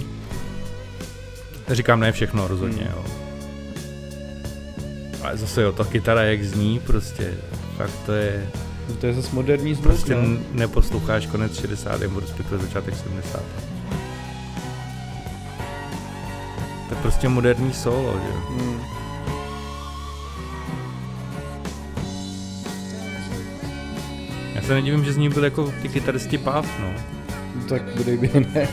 [1.68, 2.94] Říkám ne všechno rozhodně, hmm.
[2.96, 3.06] jo.
[5.24, 7.34] Ale zase jo, ta kytara jak zní, prostě,
[7.78, 8.50] fakt to je...
[9.00, 10.38] To je zase moderní zvuk, Prostě no?
[10.52, 12.00] neposloucháš konec 60.
[12.00, 13.73] nebo respektive začátek 70.
[16.94, 18.82] To je prostě moderní solo, že hmm.
[24.56, 26.94] Já se nedivím, že z ní byl jako ty kytaristi páv, no.
[27.56, 28.68] no tak kde by ne.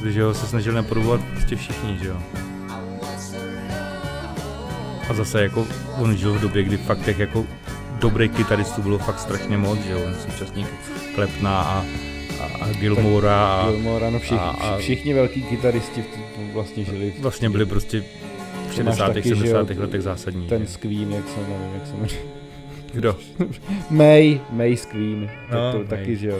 [0.00, 2.22] Protože ho se snažili napodobovat prostě všichni, že jo.
[5.08, 5.66] A zase jako
[5.98, 7.46] on žil v době, kdy fakt těch jako
[7.98, 10.00] dobrých kytaristů bylo fakt strašně moc, že jo.
[10.06, 10.68] On současník
[11.14, 11.84] Klepna a,
[12.44, 13.46] a, a Gilmora.
[13.46, 17.10] A, Gilmora, no všich, a, a, všichni velký kytaristi v tom vlastně žili.
[17.10, 18.04] V, vlastně byli prostě
[18.70, 19.12] v 60.
[19.22, 19.70] 70.
[19.70, 20.46] letech zásadní.
[20.46, 22.34] Ten Queen, jak se nevím, jak se jmenuje.
[22.92, 23.16] Kdo?
[23.90, 26.38] May, May Queen, no, to, to taky, že jo.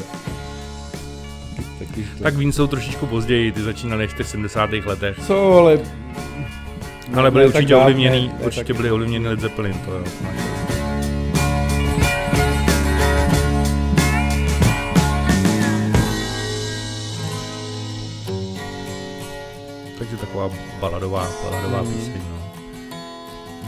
[1.79, 2.23] Taky, to...
[2.23, 4.71] Tak Queen jsou trošičku později, ty začínaly v těch 70.
[4.73, 5.19] letech.
[5.27, 5.79] Co, ale...
[7.14, 10.05] Ale byly určitě ovlivněný, určitě byly ovlivněný Led Zeppelin, to jo.
[20.14, 20.50] Takže taková
[20.81, 21.94] baladová, baladová hmm.
[21.94, 22.53] píseň, no.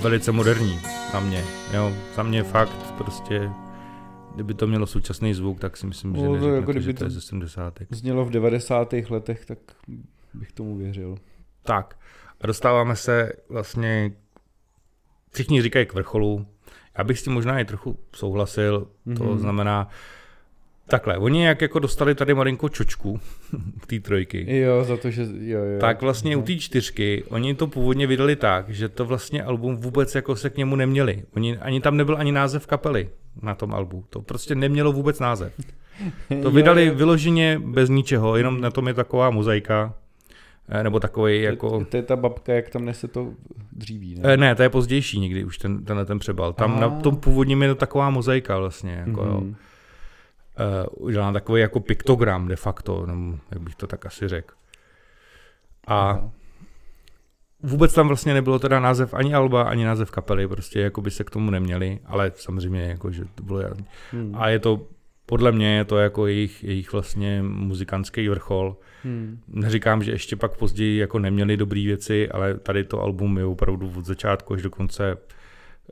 [0.02, 0.80] Velice moderní,
[1.12, 3.50] za mě, jo, za mě fakt prostě
[4.35, 7.11] kdyby to mělo současný zvuk, tak si myslím, že, no, neřekne, jako že to je
[7.11, 7.78] ze 70.
[7.90, 8.94] Znělo v 90.
[9.11, 9.59] letech, tak
[10.35, 11.16] bych tomu věřil.
[11.62, 11.98] Tak,
[12.40, 14.12] a dostáváme se vlastně,
[15.32, 16.46] všichni říkají k vrcholu,
[16.98, 19.16] já bych s tím možná i trochu souhlasil, mm-hmm.
[19.16, 19.38] to mhm.
[19.38, 19.88] znamená,
[20.88, 23.20] Takhle, oni jak jako dostali tady malinko čočku
[23.81, 24.59] k té trojky.
[24.59, 25.81] Jo, za to, že jo, jo.
[25.81, 26.42] Tak vlastně no.
[26.42, 30.51] u té čtyřky, oni to původně vydali tak, že to vlastně album vůbec jako se
[30.51, 31.22] k němu neměli.
[31.37, 33.09] Oni, ani tam nebyl ani název kapely
[33.42, 34.05] na tom albu.
[34.11, 35.53] To prostě nemělo vůbec název.
[36.42, 36.99] To vydali jo, jo.
[36.99, 39.94] vyloženě bez ničeho, jenom na tom je taková mozaika.
[40.68, 41.79] Eh, nebo takový jako...
[41.79, 43.33] To, to je ta babka, jak tam nese to
[43.72, 44.20] dříví, ne?
[44.25, 46.53] Eh, ne, to je pozdější někdy už ten, tenhle ten přebal.
[46.53, 46.81] Tam Aha.
[46.81, 49.03] na tom původním je to taková mozaika vlastně.
[49.07, 49.46] Jako, mm-hmm.
[49.49, 49.55] jo
[50.58, 54.54] uh, udělám takový jako piktogram de facto, nebo jak bych to tak asi řekl.
[55.86, 56.30] A
[57.62, 61.24] vůbec tam vlastně nebylo teda název ani Alba, ani název kapely, prostě jako by se
[61.24, 63.62] k tomu neměli, ale samozřejmě jako, že to bylo
[64.12, 64.34] hmm.
[64.38, 64.86] A je to,
[65.26, 68.76] podle mě je to jako jejich, jejich vlastně muzikantský vrchol.
[69.04, 69.40] Hmm.
[69.48, 73.92] Neříkám, že ještě pak později jako neměli dobré věci, ale tady to album je opravdu
[73.96, 75.16] od začátku až do konce,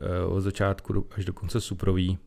[0.00, 2.18] eh, od začátku až do konce suprový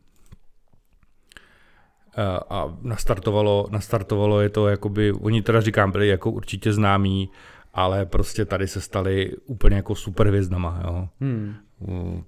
[2.50, 7.30] a nastartovalo, nastartovalo je to, jakoby, oni teda říkám, byli jako určitě známí,
[7.74, 11.08] ale prostě tady se stali úplně jako superhvězdama, jo.
[11.20, 11.54] Hmm.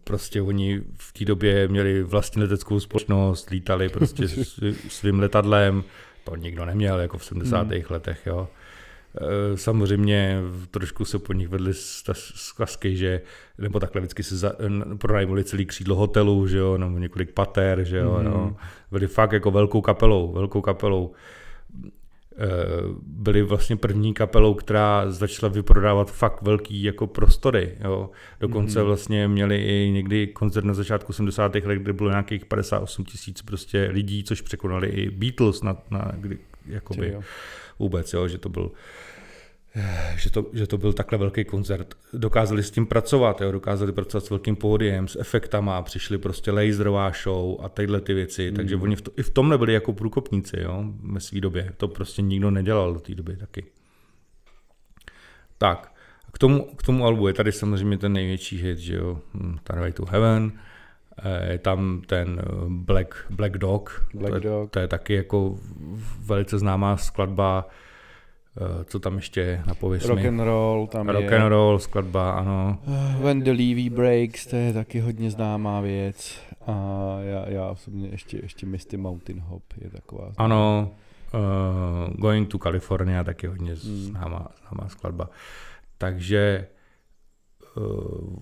[0.04, 4.28] Prostě oni v té době měli vlastní leteckou společnost, lítali prostě
[4.88, 5.84] svým letadlem,
[6.24, 7.68] to nikdo neměl jako v 70.
[7.68, 7.82] Hmm.
[7.90, 8.48] letech, jo.
[9.16, 11.72] Eh, samozřejmě trošku se po nich vedly
[12.14, 13.20] zkazky, že
[13.58, 14.34] nebo takhle vždycky si
[14.98, 18.24] pronajmuli celý křídlo hotelu, že jo, nebo několik pater, že jo, mm.
[18.24, 18.56] no.
[18.90, 21.12] byli fakt jako velkou kapelou, velkou kapelou.
[22.38, 22.46] Eh,
[23.02, 27.76] byli vlastně první kapelou, která začala vyprodávat fakt velký jako prostory.
[27.84, 28.10] Jo.
[28.40, 28.86] Dokonce mm.
[28.86, 31.54] vlastně měli i někdy koncert na začátku 70.
[31.54, 36.38] let, kde bylo nějakých 58 tisíc prostě lidí, což překonali i Beatles na, na kdy,
[36.66, 37.16] jakoby,
[37.80, 38.70] vůbec, jo, že to byl
[40.16, 41.94] že to, že to byl takhle velký koncert.
[42.12, 47.12] Dokázali s tím pracovat, jo, dokázali pracovat s velkým pódiem, s efektama, přišli prostě laserová
[47.22, 48.56] show a tyhle ty věci, mm.
[48.56, 51.72] takže oni v to, i v tom nebyli jako průkopníci, jo, ve své době.
[51.76, 53.64] To prostě nikdo nedělal do té doby taky.
[55.58, 55.92] Tak,
[56.32, 59.20] k tomu, k tomu albu je tady samozřejmě ten největší hit, že jo,
[59.60, 60.52] Starway hm, to Heaven,
[61.50, 64.70] je tam ten eh, Black, Black Dog, Black to, je, Dog.
[64.70, 65.58] to je taky jako
[66.26, 67.66] velice známá skladba,
[68.56, 71.38] Eh, co tam ještě je na pověst Rock and roll tam Rock je.
[71.38, 72.78] and roll, skladba, ano.
[72.88, 76.38] Eh, When the Levy Breaks, to je taky hodně známá věc.
[76.66, 76.72] A
[77.20, 80.32] já, já osobně ještě, ještě Misty Mountain Hop je taková.
[80.32, 80.44] Známá.
[80.44, 80.90] Ano,
[81.34, 83.76] uh, Going to California taky hodně hmm.
[83.76, 85.30] známá, známá skladba.
[85.98, 86.66] Takže
[87.76, 88.38] uh,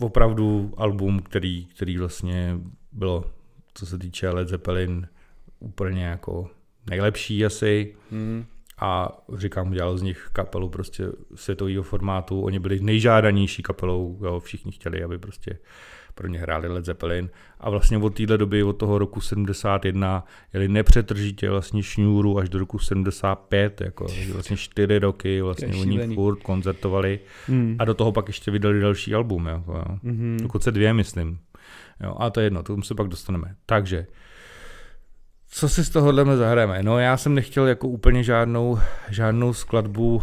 [0.00, 2.58] opravdu album, který, který vlastně
[2.92, 3.24] bylo,
[3.74, 5.08] co se týče Led Zeppelin,
[5.60, 6.50] úplně jako
[6.90, 7.94] nejlepší asi.
[8.10, 8.44] Hmm
[8.80, 12.42] a říkám, udělal z nich kapelu prostě světového formátu.
[12.42, 15.58] Oni byli nejžádanější kapelou, jo, všichni chtěli, aby prostě
[16.18, 17.30] pro ně hráli Led Zeppelin.
[17.60, 22.58] A vlastně od téhle doby, od toho roku 71, jeli nepřetržitě vlastně šňůru až do
[22.58, 27.76] roku 75, jako vlastně čtyři roky vlastně oni furt koncertovali hmm.
[27.78, 29.98] a do toho pak ještě vydali další album, jako, jo.
[30.04, 30.36] Mm-hmm.
[30.42, 31.38] dokonce dvě, myslím.
[32.00, 33.54] Jo, a to je jedno, tomu se pak dostaneme.
[33.66, 34.06] Takže,
[35.48, 36.82] co si z tohohle zahrajeme?
[36.82, 38.78] No já jsem nechtěl jako úplně žádnou,
[39.10, 40.22] žádnou skladbu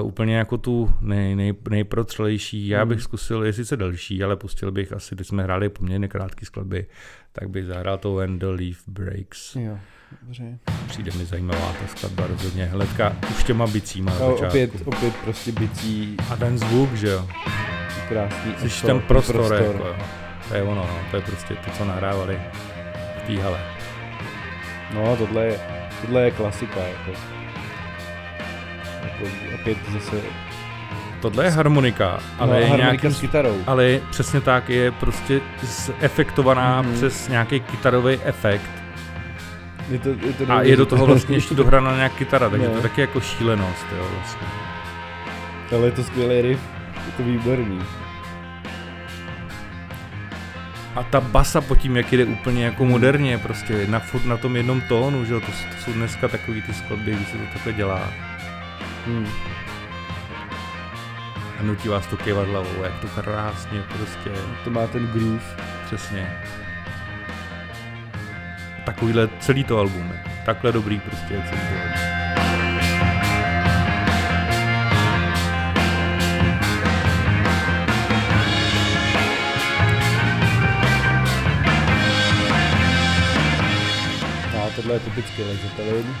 [0.00, 2.68] Uh, úplně jako tu nej, nej, nejprotřelejší.
[2.68, 3.02] Já bych hmm.
[3.02, 6.86] zkusil, je sice další, ale pustil bych asi, když jsme hráli poměrně krátké skladby,
[7.32, 9.56] tak bych zahrál to When the Leaf Breaks.
[9.56, 9.78] Jo,
[10.22, 10.58] dobře.
[10.86, 12.66] Přijde mi zajímavá ta skladba rozhodně.
[12.66, 14.46] Hledka už těma bicíma na začátku.
[14.46, 16.16] Opět, opět prostě bicí.
[16.30, 17.28] A ten zvuk, že jo.
[18.08, 18.54] Krásný.
[18.68, 19.74] Jsi ten prostor, prostor.
[19.74, 19.96] Jako, jo.
[20.48, 20.98] To je ono, no.
[21.10, 22.40] to je prostě to, co nahrávali
[23.18, 23.60] v té hale.
[24.94, 25.60] No, tohle je,
[26.00, 26.80] tohle je klasika.
[26.80, 27.10] Jako
[29.04, 30.16] jako opět zase
[31.20, 33.56] Tohle je harmonika, ale no, je harmonika nějaký, s kytarou.
[33.66, 35.40] Ale přesně tak, je prostě
[36.00, 36.92] efektovaná mm-hmm.
[36.94, 38.70] přes nějaký kytarový efekt.
[39.90, 42.72] Je to, je to a je do toho vlastně ještě dohrána nějak kytara, takže no.
[42.72, 44.46] to je taky jako šílenost, jo, vlastně.
[45.76, 46.60] Ale je to skvělý riff,
[47.06, 47.80] je to výborný.
[50.96, 54.80] A ta basa pod tím, jak jde úplně jako moderně, prostě na, na tom jednom
[54.80, 58.08] tónu, že jo, to, to jsou dneska takový ty skladby, kdy se to takhle dělá.
[59.06, 59.28] Hmm.
[61.60, 64.30] A nutí vás to kývat hlavou, jak to krásně prostě.
[64.64, 65.44] To má ten groove.
[65.86, 66.36] Přesně.
[68.84, 70.24] Takovýhle celý to album je.
[70.46, 72.14] Takhle dobrý prostě je celý to album.
[84.54, 86.16] No, tohle je typický Led Zeppelin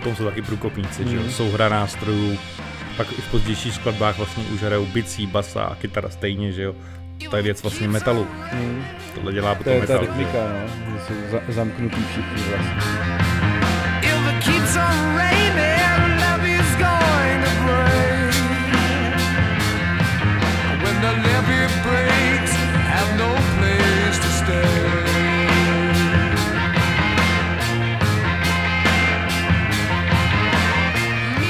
[0.00, 1.10] tom jsou taky průkopníci, mm.
[1.10, 1.30] že jo, mhm.
[1.30, 2.38] souhra nástrojů,
[2.96, 6.74] pak i v pozdějších skladbách vlastně už hrajou bicí, basa a kytara stejně, že jo.
[7.30, 8.26] To je věc vlastně metalu.
[8.52, 8.84] Mm.
[9.14, 9.98] Tohle dělá potom to je metal.
[9.98, 13.36] To je ta rytmika, no, že jsou za, zamknutý všichni vlastně.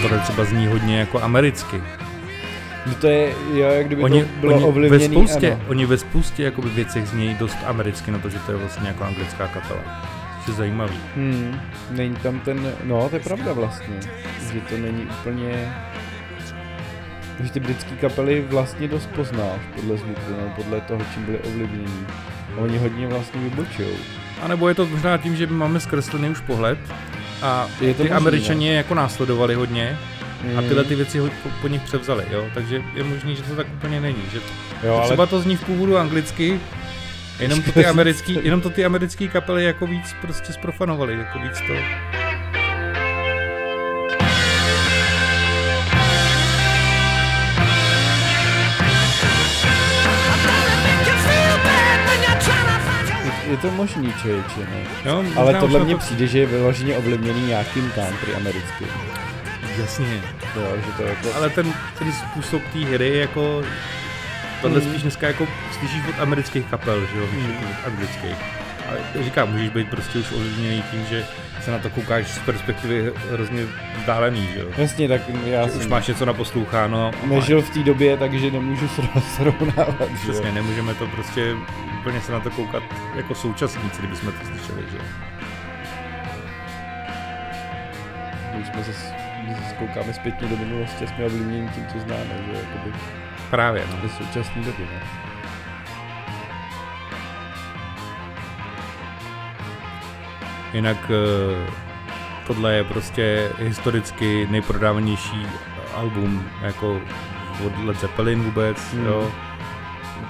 [0.08, 1.82] Tohle třeba zní hodně jako americky.
[2.86, 5.64] No to je, jo, jak kdyby oni, to bylo oni ovlivněný, ve spoustě, ano.
[5.68, 9.04] Oni ve spoustě jakoby věcech znějí dost americky, na to, že to je vlastně jako
[9.04, 9.80] anglická kapela.
[10.38, 10.96] Což je zajímavý.
[11.16, 13.96] Hmm, není tam ten, no to je pravda vlastně,
[14.52, 15.74] že to není úplně,
[17.42, 22.06] že ty britské kapely vlastně dost poznáš podle zvuku, no, podle toho, čím byly ovlivnění.
[22.56, 23.96] A oni hodně vlastně vybočují.
[24.42, 26.78] A nebo je to možná tím, že máme zkreslený už pohled,
[27.42, 29.98] a je to ty možný, američani jako následovali hodně
[30.58, 33.56] a tyhle ty věci ho, po, po nich převzali, jo, takže je možný, že to
[33.56, 34.40] tak úplně není, že,
[34.86, 35.06] jo, ale...
[35.06, 36.60] třeba to zní v původu anglicky,
[37.40, 41.58] jenom to ty americký, jenom to ty americký kapely jako víc prostě sprofanovali, jako víc
[41.66, 41.72] to...
[53.50, 54.86] je to možný, člověče, ne?
[55.04, 55.98] Jo, Ale tohle mně to...
[56.00, 58.88] přijde, že je vyloženě ovlivněný nějakým country americkým.
[59.80, 60.22] Jasně.
[60.56, 61.34] Jo, že to jako...
[61.34, 63.62] Ale ten, ten způsob té hry jako...
[64.62, 64.90] Tohle mm.
[64.90, 65.46] spíš dneska jako
[65.78, 68.36] slyšíš od amerických kapel, že jo, jako od anglických.
[68.88, 71.24] Ale říkám, můžeš být prostě už ovlivněný tím, že
[71.60, 73.62] se na to koukáš z perspektivy hrozně
[73.98, 74.66] vzdálený, že jo.
[74.78, 75.80] Jasně, tak já jsem...
[75.80, 77.10] Už máš něco naposloucháno.
[77.24, 78.88] Nežil v té době, takže nemůžu
[79.36, 81.54] srovnávat, Přesně, nemůžeme to prostě
[82.06, 82.82] úplně se na to koukat
[83.14, 84.98] jako současníci, kdybychom to slyšeli, že
[88.54, 92.52] Když jsme se, když se koukáme zpětně do minulosti, jsme ovlivněni tím, co známe, že
[92.52, 92.94] jakoby...
[93.50, 93.96] Právě, no.
[94.02, 95.00] Do současné doby, no.
[100.72, 101.70] Jinak eh,
[102.46, 105.46] tohle je prostě historicky nejprodávanější
[105.94, 107.00] album jako
[107.66, 109.06] od Led Zeppelin vůbec, hmm.
[109.06, 109.32] jo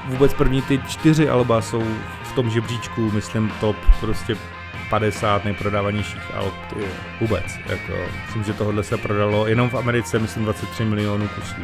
[0.07, 1.85] vůbec první ty čtyři alba jsou
[2.23, 4.37] v tom žebříčku, myslím, top prostě
[4.91, 6.55] 50 nejprodávanějších alb
[7.21, 7.45] vůbec.
[7.67, 7.93] Jako,
[8.27, 11.61] myslím, že tohle se prodalo jenom v Americe, myslím, 23 milionů kusů.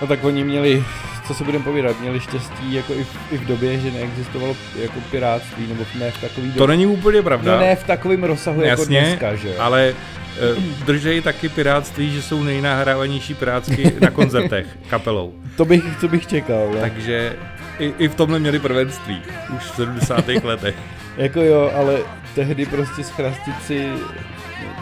[0.00, 0.84] No tak oni měli,
[1.26, 5.00] co se budeme povídat, měli štěstí jako i v, i v době, že neexistovalo jako
[5.10, 6.58] pirátství, nebo ne v takový době.
[6.58, 7.52] To není úplně pravda.
[7.52, 9.94] No ne v takovém rozsahu jako Jasně, jako dneska, že ale
[10.38, 15.34] Eh, držejí taky pirátství, že jsou nejnahrávanější pirátsky na koncertech kapelou.
[15.56, 16.70] To bych, to bych čekal.
[16.74, 16.80] Ne?
[16.80, 17.36] Takže
[17.78, 19.22] i, i v tomhle měli prvenství,
[19.56, 20.28] už v 70.
[20.44, 20.74] letech.
[21.16, 21.98] jako jo, ale
[22.34, 23.88] tehdy prostě schrastit si,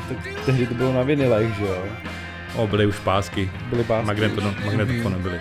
[0.09, 1.85] tak tehdy to bylo na vinilech, že jo?
[2.57, 3.51] O, byly už pásky.
[3.71, 4.07] Byly pásky.
[4.07, 5.41] Magnetofony byly.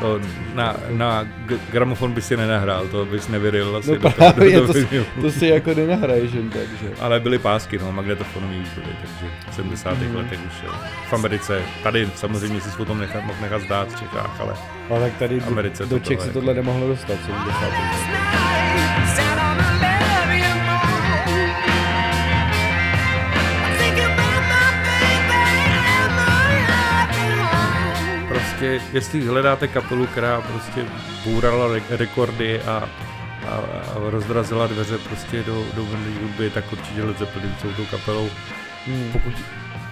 [0.00, 0.20] To
[0.54, 1.28] na, na
[1.70, 3.90] gramofon by si nenahrál, to bys nevyryl asi.
[3.90, 6.88] No do právě, toho, do to, to, si jako nenahraješ jen tak, že?
[7.00, 9.98] Ale byly pásky, no, magnetofonový už byly, takže v 70.
[9.98, 10.16] Mm.
[10.16, 10.72] letech už jo.
[11.08, 14.54] V Americe, tady samozřejmě si o tom nechat, mohl nechat zdát v Čechách, ale,
[14.90, 18.45] ale tak tady Americe do, do Čech se tohle nemohlo dostat v 70.
[28.56, 30.84] prostě, jestli hledáte kapelu, která prostě
[31.24, 32.88] bůrala re- rekordy a,
[33.48, 35.84] a, a rozdrazila dveře prostě do, do
[36.22, 38.28] hudby, tak určitě Led Zeppelin jsou tou kapelou.
[38.86, 39.12] Hmm.
[39.12, 39.32] Pokud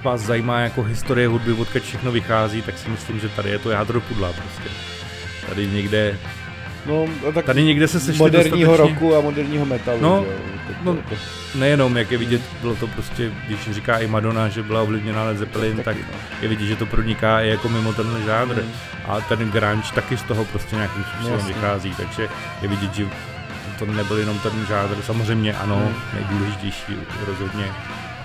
[0.03, 3.71] vás zajímá jako historie hudby, odkud všechno vychází, tak si myslím, že tady je to
[3.71, 4.75] jádro pudla prostě.
[5.49, 6.19] Tady někde
[6.87, 8.95] No, tak tady někde se sešli moderního dostatečně...
[8.95, 10.01] roku a moderního metalu.
[10.01, 10.64] No, že?
[10.85, 10.97] No,
[11.55, 15.39] nejenom, jak je vidět, bylo to prostě, když říká i Madonna, že byla ovlivněna Led
[15.39, 16.19] Zeppelin, tak, no.
[16.43, 18.63] je vidět, že to proniká i jako mimo ten žánr.
[18.63, 18.73] Mm.
[19.09, 21.55] A ten grunge taky z toho prostě nějakým způsobem Jasně.
[21.55, 22.29] vychází, takže
[22.63, 23.07] je vidět, že
[23.79, 26.21] to nebyl jenom ten žánr, samozřejmě ano, mm.
[26.21, 27.65] nejdůležitější rozhodně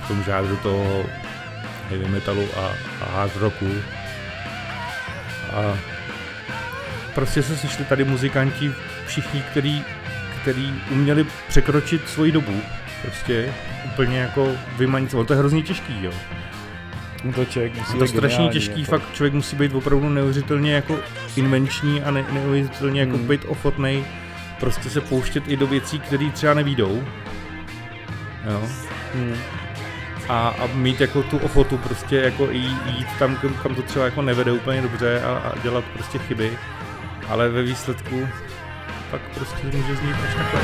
[0.03, 1.05] v tom žánru toho
[1.89, 2.71] heavy metalu a,
[3.05, 3.67] a hard rocku.
[5.53, 5.77] A
[7.15, 8.71] prostě se sešli tady muzikanti
[9.07, 9.83] všichni, který,
[10.41, 12.61] který uměli překročit svoji dobu.
[13.01, 13.53] Prostě
[13.85, 16.11] úplně jako vymanit, to je hrozně těžký, jo.
[17.23, 18.91] No to člověk musí to je strašně těžký, jako.
[18.91, 20.99] fakt člověk musí být opravdu neuvěřitelně jako
[21.35, 23.27] invenční a ne, neuvěřitelně jako hmm.
[23.27, 24.05] být ochotný
[24.59, 27.03] prostě se pouštět i do věcí, které třeba nevídou.
[28.51, 28.61] Jo.
[29.13, 29.35] Hmm.
[30.29, 34.51] A, a, mít jako tu ochotu prostě jako jít tam, kam to třeba jako nevede
[34.51, 36.57] úplně dobře a, a dělat prostě chyby
[37.29, 38.27] ale ve výsledku
[39.11, 40.61] pak prostě může znít až takhle.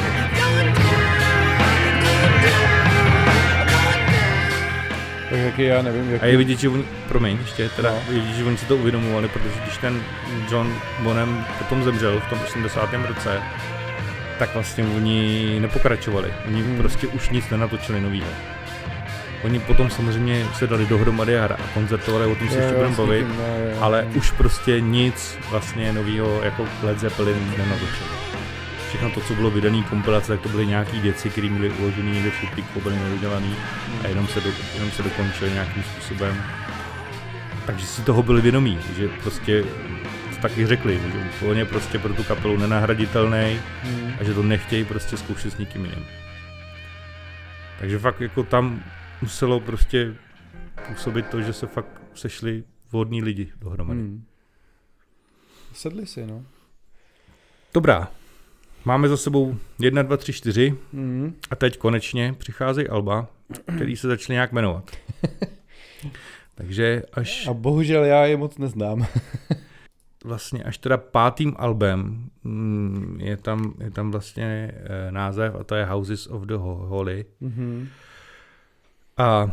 [5.30, 6.24] Tak jaký já nevím, jaký...
[6.24, 8.14] A je vidět, že on, promiň, ještě teda, no.
[8.14, 10.02] je vidět, že oni si to uvědomovali, protože když ten
[10.52, 12.94] John Bonham potom zemřel v tom 80.
[13.08, 13.42] roce,
[14.40, 16.34] tak vlastně oni nepokračovali.
[16.48, 16.78] Oni hmm.
[16.78, 18.28] prostě už nic nenatočili novýho.
[19.44, 23.84] Oni potom samozřejmě se dali dohromady a koncertovali, o tom se ještě budeme bavit, no,
[23.84, 24.18] ale hmm.
[24.18, 28.35] už prostě nic vlastně nového jako Led Zeppelin nenatočili.
[28.96, 32.32] Všechno to, co bylo vydané kompilace, tak to byly nějaké věci, které byly uložené někde
[32.32, 33.56] v šuplíku, byly nedodělané
[34.04, 36.44] a jenom se, do, jenom se dokončily nějakým způsobem.
[37.66, 39.66] Takže si toho byli vědomí, že prostě
[40.42, 41.00] taky řekli,
[41.42, 43.60] že je prostě pro tu kapelu nenahraditelný
[44.20, 46.06] a že to nechtějí prostě zkoušet s nikým jiným.
[47.80, 48.84] Takže fakt jako tam
[49.22, 50.16] muselo prostě
[50.88, 54.00] působit to, že se fakt sešli vhodní lidi dohromady.
[54.00, 54.26] Hmm.
[55.74, 56.46] Sedli si, no.
[57.74, 58.12] Dobrá.
[58.86, 61.36] Máme za sebou 1, 2, 3, 4 hmm.
[61.50, 63.28] a teď konečně přicházejí Alba,
[63.76, 64.92] který se začne nějak jmenovat.
[66.56, 67.48] Takže až...
[67.48, 69.06] A bohužel já je moc neznám.
[70.26, 75.76] vlastně až teda pátým albem mm, je tam, je tam vlastně eh, název a to
[75.76, 77.26] je Houses of the Holy.
[77.42, 77.88] Mm-hmm.
[79.18, 79.52] A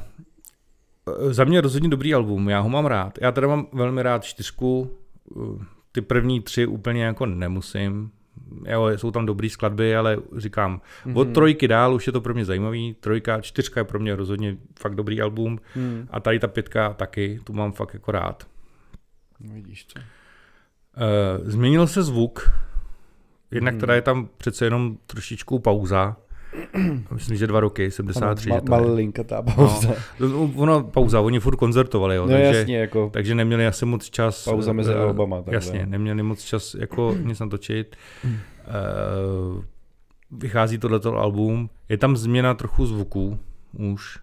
[1.28, 3.18] e, za mě rozhodně dobrý album, já ho mám rád.
[3.20, 4.91] Já teda mám velmi rád čtyřku,
[5.30, 8.11] e, ty první tři úplně jako nemusím.
[8.66, 11.18] Jo, jsou tam dobrý skladby, ale říkám, mm-hmm.
[11.18, 12.96] od trojky dál už je to pro mě zajímavý.
[13.00, 15.59] Trojka, čtyřka je pro mě rozhodně fakt dobrý album.
[15.76, 16.09] Mm.
[16.11, 18.46] A tady ta pětka taky, tu mám fakt jako rád.
[19.40, 20.00] No, vidíš to.
[20.00, 22.53] Uh, změnil se zvuk.
[23.50, 23.80] Jednak mm.
[23.80, 26.16] teda je tam přece jenom trošičku pauza.
[27.10, 28.50] Myslím, že dva roky, 73.
[28.50, 29.94] Ano, ma, malinka ta pauza.
[30.20, 33.86] No, no, ono, pauza, oni furt koncertovali, jo, no, takže, jasně, jako takže neměli asi
[33.86, 34.44] moc čas.
[34.44, 35.36] Pauza mezi uh, albama.
[35.36, 35.54] Takhle.
[35.54, 37.96] Jasně, neměli moc čas jako nic natočit.
[38.24, 39.64] Uh,
[40.30, 43.38] vychází tohleto album, je tam změna trochu zvuků
[43.78, 44.18] už.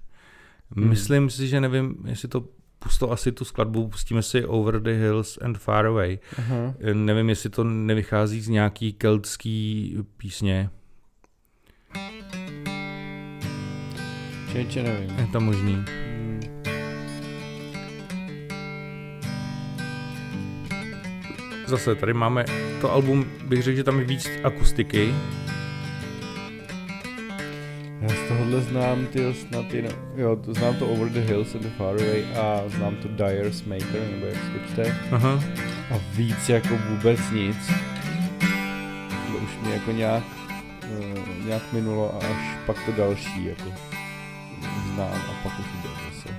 [0.76, 0.90] Hmm.
[0.90, 2.44] Myslím si, že nevím, jestli to
[2.80, 6.20] pusto asi tu skladbu, pustíme si Over the Hills and Far Away.
[6.36, 6.74] Uh-huh.
[6.94, 10.70] Nevím, jestli to nevychází z nějaký keltský písně.
[14.52, 15.20] Čeče nevím.
[15.20, 15.74] Je to možný.
[15.74, 16.40] Hmm.
[21.68, 22.46] Zase tady máme
[22.82, 25.14] to album, bych řekl, že tam je víc akustiky.
[28.02, 31.62] Já z tohohle znám ty snad jenom, jo, to znám to Over the Hills and
[31.62, 34.98] the Far Away a znám to Dyer's Maker, nebo jak se čte.
[35.12, 35.44] Aha.
[35.92, 37.72] A víc jako vůbec nic.
[39.28, 40.24] To už mě jako nějak,
[41.50, 43.74] nějak minulo a až pak to další jako
[44.94, 46.36] znám a pak už jde zase.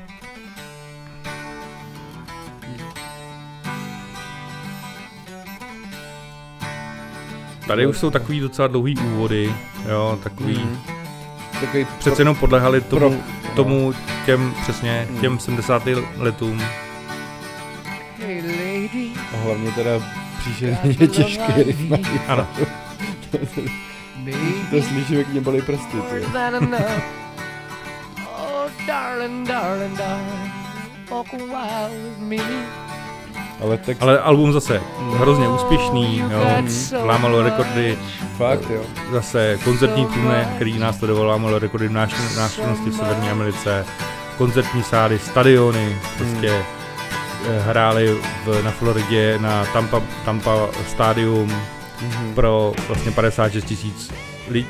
[7.66, 9.54] Tady už jsou takový docela dlouhý úvody,
[9.88, 10.78] jo, takový, mm.
[11.60, 13.12] takový Přece jenom podlehali tomu, pro,
[13.56, 13.94] tomu
[14.26, 15.20] těm, přesně, hmm.
[15.20, 15.82] těm 70.
[16.16, 16.62] letům.
[19.32, 19.90] A hlavně teda
[20.38, 21.94] příšerně těžký rytm.
[22.28, 22.46] Ano.
[24.70, 25.96] to slyším, jak mě bolí prsty.
[28.24, 30.52] Oh, darling, darling, darling,
[31.10, 32.80] walk a while with me.
[33.60, 34.02] Ale, text...
[34.02, 34.80] Ale album zase
[35.16, 36.40] hrozně úspěšný, jo,
[37.04, 37.98] lámalo rekordy.
[38.36, 38.82] Fakt, jo.
[39.12, 43.86] Zase koncertní turné, který následoval, lámalo rekordy v návštěvnosti v Severní Americe,
[44.38, 47.58] koncertní sály, stadiony, prostě hmm.
[47.58, 51.56] hráli v, na Floridě na Tampa, Tampa Stadium
[52.00, 52.34] hmm.
[52.34, 54.12] pro vlastně 56 tisíc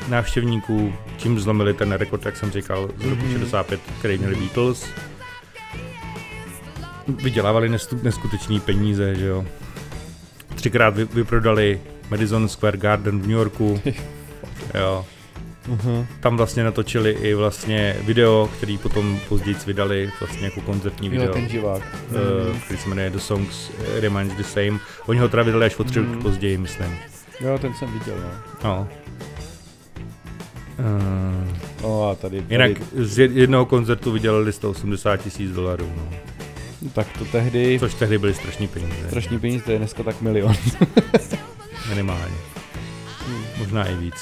[0.09, 3.39] návštěvníků, čím zlomili ten rekord, jak jsem říkal, z roku hmm.
[3.39, 4.87] 65, který měli Beatles
[7.09, 7.69] vydělávali
[8.03, 9.45] neskutečné peníze, že jo.
[10.55, 13.81] Třikrát vy, vyprodali Madison Square Garden v New Yorku,
[14.75, 15.07] jo.
[15.69, 16.07] Uh-huh.
[16.21, 21.27] Tam vlastně natočili i vlastně video, který potom později vydali vlastně jako koncertní video.
[21.27, 21.83] Jo, ten živák.
[22.09, 23.71] Uh, který se jmenuje The Songs
[24.01, 24.79] Remains the Same.
[25.07, 26.23] Oni ho teda vydali až o tři mm.
[26.23, 26.99] později, myslím.
[27.41, 28.31] Jo, ten jsem viděl, no.
[28.65, 28.89] No.
[30.79, 32.55] Uh, no a tady, tady...
[32.55, 36.09] Jinak z jednoho koncertu vydělali 180 tisíc dolarů, no.
[36.83, 37.79] No, tak to tehdy...
[37.81, 39.07] Což tehdy byly strašní peníze.
[39.07, 40.55] Strašní peníze, to je dneska tak milion.
[41.89, 42.35] Minimálně.
[43.27, 43.45] Hmm.
[43.59, 44.15] Možná i víc.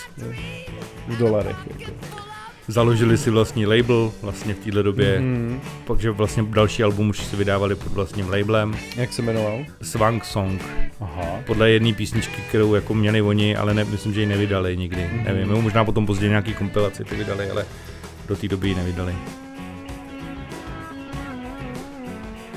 [1.08, 1.56] V dolarech.
[1.78, 2.28] Jako.
[2.68, 5.58] Založili si vlastní label vlastně v této době, mm-hmm.
[5.86, 8.76] takže vlastně další album už si vydávali pod vlastním labelem.
[8.96, 9.64] Jak se jmenoval?
[9.82, 10.62] Swank Song.
[11.00, 11.40] Aha.
[11.46, 15.02] Podle jedné písničky, kterou jako měli oni, ale ne, myslím, že ji nevydali nikdy.
[15.02, 15.24] Mm-hmm.
[15.24, 17.66] Nevím, možná potom později nějaký kompilaci ty vydali, ale
[18.28, 19.14] do té doby ji nevydali.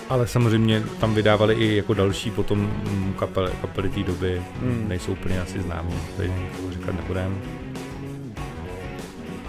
[0.09, 4.85] Ale samozřejmě tam vydávali i jako další potom mm, kapely, kapely té doby, hmm.
[4.87, 7.60] nejsou úplně asi známí, tady to říkat nebudem.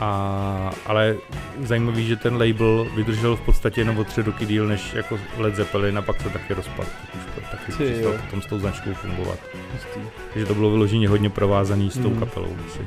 [0.03, 1.17] A, ale
[1.61, 5.57] zajímavý, že ten label vydržel v podstatě jenom o tři roky díl než jako Led
[5.57, 6.87] Zeppelin a pak se taky rozpad.
[7.15, 9.39] Už taky přestal potom s tou značkou fungovat.
[9.73, 10.01] Hustý.
[10.33, 12.19] Takže to bylo vyloženě hodně provázaný s tou hmm.
[12.19, 12.57] kapelou.
[12.67, 12.81] Asi.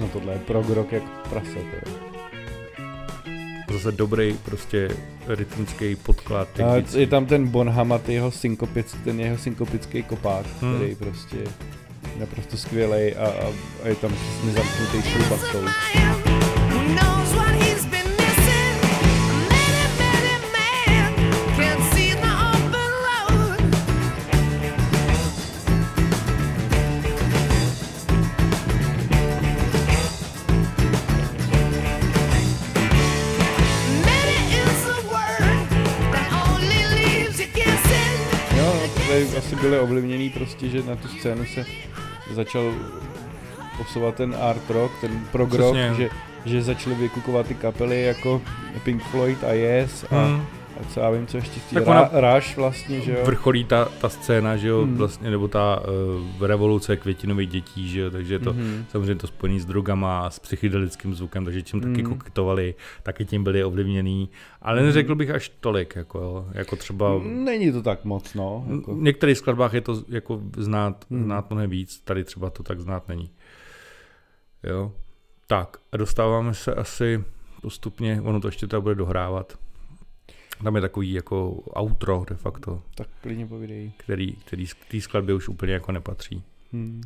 [0.00, 1.58] No tohle je prog rock jak prase.
[1.70, 2.06] Teda
[3.72, 4.88] zase dobrý prostě
[5.26, 6.60] rytmický podklad.
[6.60, 10.76] A je tam ten Bonhamat, jeho synkopic, ten jeho synkopický kopák, hmm.
[10.76, 11.36] který prostě
[12.18, 13.52] naprosto skvělý a, a,
[13.82, 15.64] a je tam přesně zamknutý šrubasou.
[39.38, 41.66] asi byli ovlivněný prostě, že na tu scénu se
[42.34, 42.74] začal
[43.78, 46.08] posouvat ten art rock, ten prog rock, že,
[46.44, 48.42] že začaly vykukovat ty kapely jako
[48.84, 50.46] Pink Floyd a Yes a, hmm.
[50.80, 53.18] A co já vím, co ještě tak Ra- Rush vlastně, že jo.
[53.24, 54.96] Vrcholí ta, ta scéna, že jo, hmm.
[54.96, 55.82] vlastně, nebo ta
[56.38, 58.84] uh, revoluce květinových dětí, že jo, takže to hmm.
[58.88, 61.92] samozřejmě to spojený s drogama a s psychedelickým zvukem, takže čím hmm.
[61.92, 64.28] taky koketovali, taky tím byli ovlivněný,
[64.62, 64.86] ale hmm.
[64.86, 67.20] neřekl bych až tolik, jako, jo, jako třeba...
[67.24, 68.66] Není to tak moc, no.
[68.76, 68.94] Jako...
[68.94, 71.24] V některých skladbách je to jako znát, hmm.
[71.24, 73.30] znát mnohem víc, tady třeba to tak znát není.
[74.62, 74.92] Jo.
[75.46, 77.24] Tak a dostáváme se asi
[77.62, 79.58] postupně, ono to ještě teda bude dohrávat.
[80.64, 82.82] Tam je takový jako outro de facto.
[82.94, 83.92] Tak klidně povídej.
[83.96, 86.42] Který, který k té skladbě už úplně jako nepatří.
[86.72, 87.00] Hmm.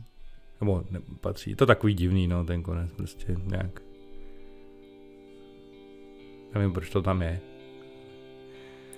[0.61, 1.51] Nebo nepatří.
[1.51, 3.83] Je to takový divný, no, ten konec prostě nějak.
[6.55, 7.41] Nevím, proč to tam je.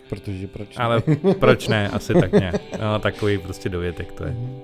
[0.09, 0.85] Protože proč ne?
[0.85, 1.03] Ale
[1.41, 2.79] proč ne, asi tak nějak.
[2.81, 4.31] No, takový prostě dovětek to je.
[4.31, 4.61] Mm-hmm.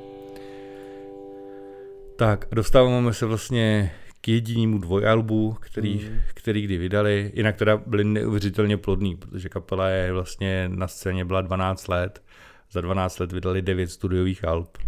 [2.16, 6.20] Tak, dostáváme se vlastně k jedinému dvojalbu, který, mm.
[6.34, 7.32] který kdy vydali.
[7.34, 12.22] Jinak teda byli neuvěřitelně plodný, protože kapela je vlastně na scéně byla 12 let.
[12.70, 14.78] Za 12 let vydali 9 studiových alb.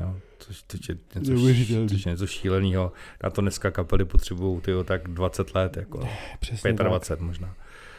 [0.00, 1.32] Jo, což, což, je něco,
[1.88, 2.92] což je něco šíleného.
[3.22, 6.08] Na to dneska kapely potřebují tyjo, tak 20 let, jako
[6.40, 7.26] Přesně 25 tak.
[7.26, 7.54] možná.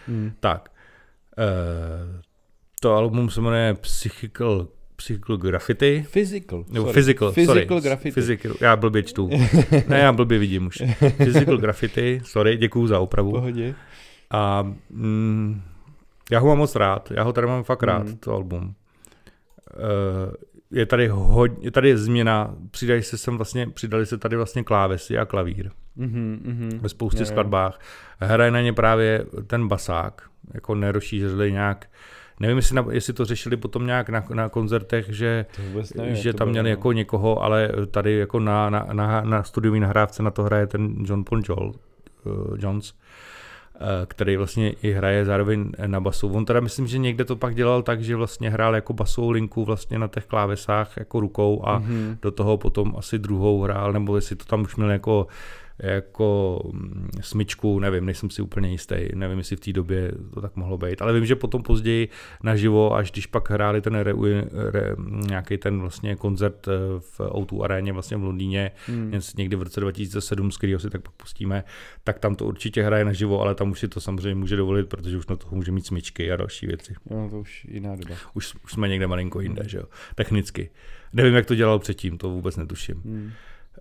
[0.08, 0.32] Mm.
[0.40, 0.72] Tak.
[1.38, 2.22] Uh,
[2.80, 6.06] to album se jmenuje Psychical Psychical Graffiti.
[6.12, 6.66] Physical.
[6.70, 6.94] Nebo sorry.
[6.94, 7.82] Physical, Physical sorry.
[7.82, 8.12] Graffiti.
[8.12, 9.30] Physical, já blbě čtu.
[9.88, 10.84] ne, já blbě vidím už.
[11.18, 13.32] Physical Graffiti, sorry, děkuju za opravu.
[13.32, 13.76] Pohodě.
[14.32, 15.62] A mm,
[16.32, 18.18] já ho mám moc rád, já ho tady mám fakt rád, mm.
[18.18, 18.74] to album.
[19.76, 20.34] Uh,
[20.72, 25.18] je tady hodně, je tady změna, přidají se sem vlastně, přidali se tady vlastně klávesy
[25.18, 25.72] a klavír.
[25.98, 26.80] Mm-hmm, mm-hmm.
[26.80, 27.80] Ve spoustě je, skladbách.
[28.20, 31.90] Hraje na ně právě ten basák, jako nerozšířili nějak
[32.40, 35.46] Nevím, jestli, na, jestli to řešili potom nějak na, na koncertech, že,
[35.96, 40.24] nevím, že tam měli jako někoho, ale tady jako na, na, na, na studiový nahrávce
[40.24, 45.72] na to hraje ten John Paul Joel, uh, Jones, uh, který vlastně i hraje zároveň
[45.86, 46.34] na basu.
[46.34, 49.66] On teda myslím, že někde to pak dělal tak, že vlastně hrál jako basovou linku
[49.66, 52.18] vlastně na těch klávesách jako rukou a mm-hmm.
[52.22, 55.28] do toho potom asi druhou hrál, nebo jestli to tam už měl jako
[55.80, 60.56] jako mm, smyčku, nevím, nejsem si úplně jistý, nevím, jestli v té době to tak
[60.56, 62.10] mohlo být, ale vím, že potom později
[62.44, 64.14] naživo, až když pak hráli ten re,
[64.72, 64.96] re,
[65.28, 69.20] nějaký ten vlastně koncert eh, v O2 aréně vlastně v Londýně, hmm.
[69.38, 71.64] někdy v roce 2007, z kterého si tak pak pustíme,
[72.04, 75.18] tak tam to určitě hraje naživo, ale tam už si to samozřejmě může dovolit, protože
[75.18, 76.94] už na toho může mít smyčky a další věci.
[77.10, 78.16] No, to už jiná doba.
[78.34, 79.70] Už, už jsme někde malinko jinde, hmm.
[79.70, 79.84] že jo,
[80.16, 80.70] technicky.
[81.14, 83.02] Nevím, jak to dělal předtím, to vůbec netuším.
[83.06, 83.32] Hmm.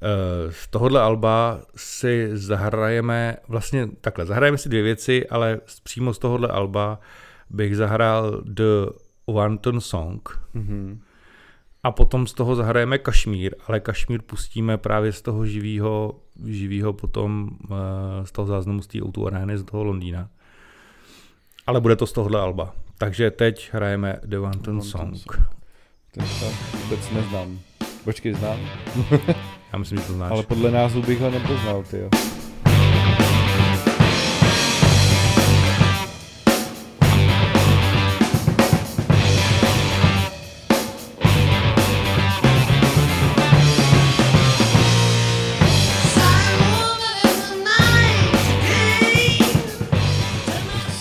[0.03, 6.19] Eh, z tohohle alba si zahrajeme, vlastně takhle, zahrajeme si dvě věci, ale přímo z
[6.19, 7.01] tohohle alba
[7.51, 8.87] bych zahrál The
[9.27, 10.41] Wanton Song.
[10.55, 10.99] Mm-hmm.
[11.83, 17.51] A potom z toho zahrajeme Kašmír, ale Kašmír pustíme právě z toho živého, živýho potom
[17.65, 20.29] eh, z toho záznamu z té Outu Areny, z toho Londýna.
[21.67, 22.75] Ale bude to z tohohle alba.
[22.99, 25.17] Takže teď hrajeme The Wanton Song.
[25.17, 25.41] Song.
[26.11, 26.25] Ten
[26.83, 27.59] vůbec neznám.
[28.05, 28.59] Počkej, znám.
[29.75, 30.31] Já myslím, že to znáš.
[30.31, 32.09] Ale podle názvu bych ho nepoznal, ty jo.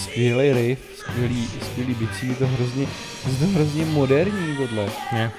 [0.04, 2.88] skvělý riff, skvělý, skvělý bicí, je to hrozně,
[3.28, 4.90] je to hrozně moderní tohle.
[5.14, 5.32] Ne.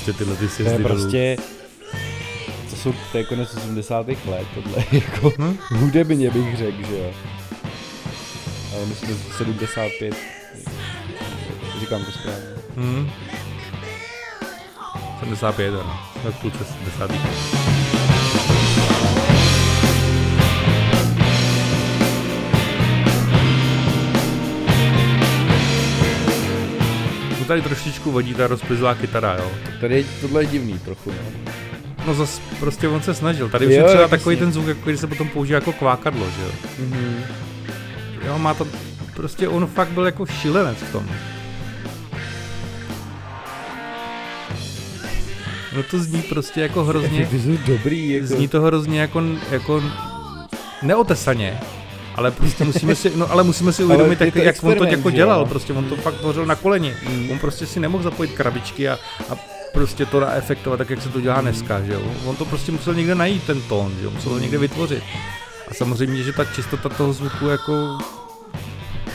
[0.00, 1.36] Prostě tyhle ty sjezdy To je prostě,
[2.70, 4.06] to jsou, to je konec 80.
[4.08, 5.58] let, tohle jako hmm?
[5.70, 7.12] hudebně bych řekl, že jo.
[8.74, 10.14] Ale myslím, že 75,
[11.80, 12.46] říkám to správně.
[12.76, 13.10] Hmm.
[15.20, 17.69] 75, ano, tak půlce 70.
[27.50, 29.50] tady trošičku vodí ta rozplizlá kytara, jo.
[29.80, 31.52] Tady tohle je divný trochu, no.
[32.06, 33.48] No zas prostě on se snažil.
[33.48, 36.26] Tady už jo, je třeba takový ten zvuk, jako když se potom použije jako kvákadlo,
[36.36, 36.50] že jo.
[36.80, 37.22] Mm-hmm.
[38.26, 38.66] Jo, má to,
[39.14, 41.06] prostě on fakt byl jako šilenec v tom.
[45.76, 47.28] No to zní prostě jako hrozně...
[47.66, 48.26] Dobrý, jako...
[48.26, 49.82] Zní to hrozně jako, jako
[50.82, 51.60] neotesaně,
[52.14, 55.46] ale prostě musíme si, no ale musíme si uvědomit, jak, jak on to jako dělal,
[55.46, 56.94] prostě on to fakt tvořil na koleni.
[57.08, 57.30] Mm.
[57.30, 58.98] On prostě si nemohl zapojit krabičky a,
[59.30, 59.36] a
[59.72, 61.42] prostě to naefektovat tak, jak se to dělá mm.
[61.42, 62.02] dneska, že jo.
[62.26, 65.02] On to prostě musel někde najít ten tón, že jo, musel ho někde vytvořit.
[65.68, 67.98] A samozřejmě, že ta čistota toho zvuku jako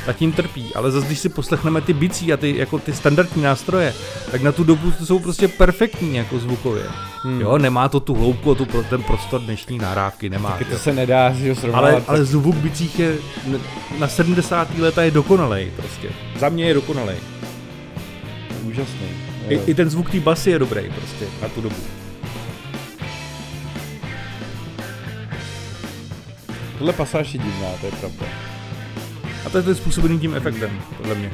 [0.06, 3.44] ta tím trpí, ale zase když si poslechneme ty bicí a ty, jako ty standardní
[3.44, 3.94] nástroje,
[4.32, 6.84] tak na tu dobu to jsou prostě perfektní jako zvukově.
[7.24, 7.42] Hmm.
[7.42, 10.52] Jo, nemá to tu hloubku a tu, ten prostor dnešní nahrávky, nemá.
[10.52, 13.16] Taky to se nedá že Ale, ale zvuk bicích je
[14.00, 14.78] na 70.
[14.78, 16.10] leta je dokonalej prostě.
[16.40, 17.18] Za mě je dokonalej.
[18.64, 19.08] Úžasný.
[19.50, 21.76] I, I ten zvuk té basy je dobrý prostě na tu dobu.
[26.78, 28.45] Tohle pasáž je divná, to je pravda.
[29.46, 31.32] A to je ten způsobený tím efektem, podle mě.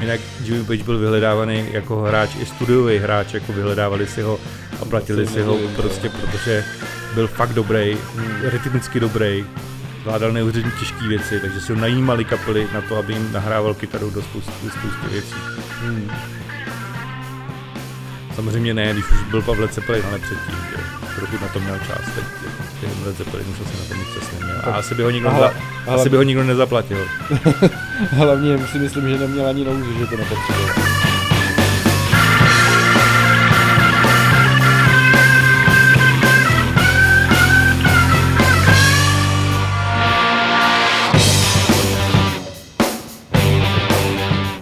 [0.00, 4.40] Jinak Jimmy Page byl vyhledávaný jako hráč, i studiový hráč, jako vyhledávali si ho
[4.82, 6.64] a platili si ho prostě, protože
[7.14, 7.96] byl fakt dobrý,
[8.42, 9.44] rytmicky dobrý,
[10.02, 14.10] zvládal neuvěřitelně těžké věci, takže si ho najímali kapely na to, aby jim nahrával kytaru
[14.10, 15.34] do spousty, spousty věcí.
[15.80, 16.10] Hmm.
[18.34, 21.38] Samozřejmě ne, když už byl Pavle Cepelin, ale předtím, že?
[21.40, 22.24] na to měl čas, teď
[22.80, 24.56] během Led Zeppelin už asi na to nic čas neměl.
[24.64, 26.98] A asi by ho nikdo, Hala, neza, asi by ho nikdo nezaplatil.
[28.10, 30.74] Hlavně si myslím, že neměl ani nouzi, že to nepotřeboval.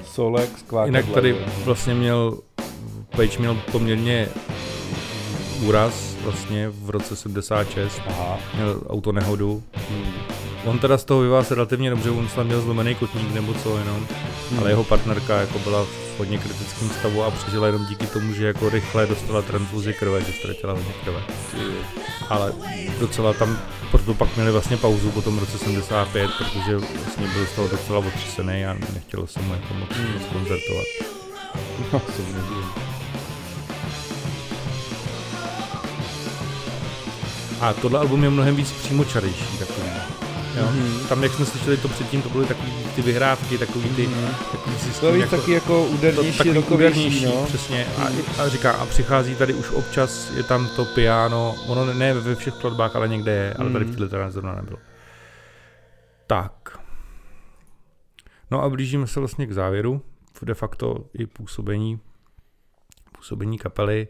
[0.05, 0.51] Solex,
[0.85, 2.39] Jinak tady vlastně měl,
[3.17, 4.29] Page měl poměrně
[5.63, 8.39] úraz vlastně v roce 76, Aha.
[8.55, 9.63] měl autonehodu.
[9.91, 10.13] Hmm.
[10.65, 14.07] On teda z toho vyvázl relativně dobře, on snad měl zlomený kotník nebo co jenom,
[14.51, 14.59] hmm.
[14.59, 18.47] ale jeho partnerka jako byla v hodně kritickém stavu a přežila jenom díky tomu, že
[18.47, 21.23] jako rychle dostala transfuzi krve, že ztratila hodně krve.
[22.29, 22.53] Ale
[23.01, 23.59] docela tam,
[23.91, 27.99] proto pak měli vlastně pauzu po tom roce 75, protože vlastně byl z toho docela
[27.99, 30.87] otřesený a nechtělo se mu jako moc, moc koncertovat.
[31.93, 32.03] No,
[37.61, 39.89] A tohle album je mnohem víc přímočarejší takový.
[40.57, 40.65] Jo?
[40.65, 41.09] Mm-hmm.
[41.09, 44.07] Tam, jak jsme slyšeli to předtím, to byly takový ty vyhrávky, takový ty...
[44.07, 44.35] Mm-hmm.
[44.53, 47.45] Takový to je jako, taky jako údernější, to, takový údernější, no.
[47.47, 47.87] přesně.
[47.87, 48.09] A,
[48.43, 52.55] a, říká, a přichází tady už občas, je tam to piano, ono ne ve všech
[52.55, 53.97] skladbách, ale někde je, ale tady v mhm.
[53.97, 54.79] této teda zrovna nebylo.
[56.27, 56.79] Tak.
[58.51, 60.03] No a blížíme se vlastně k závěru,
[60.43, 62.01] de facto i působení,
[63.13, 64.09] působení kapely,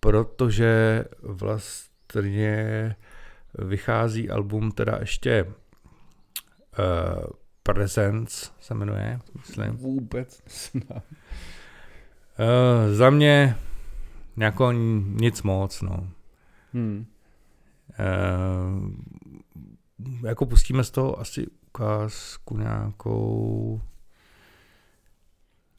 [0.00, 1.93] protože vlastně
[3.58, 5.52] vychází album teda ještě uh,
[7.62, 9.76] Presence se jmenuje, myslím.
[9.76, 10.42] Vůbec
[10.74, 10.80] uh,
[12.92, 13.56] Za mě
[14.36, 16.08] jako nic moc, no.
[16.72, 17.06] Hmm.
[17.98, 18.90] Uh,
[20.26, 23.80] jako pustíme z toho asi ukázku nějakou...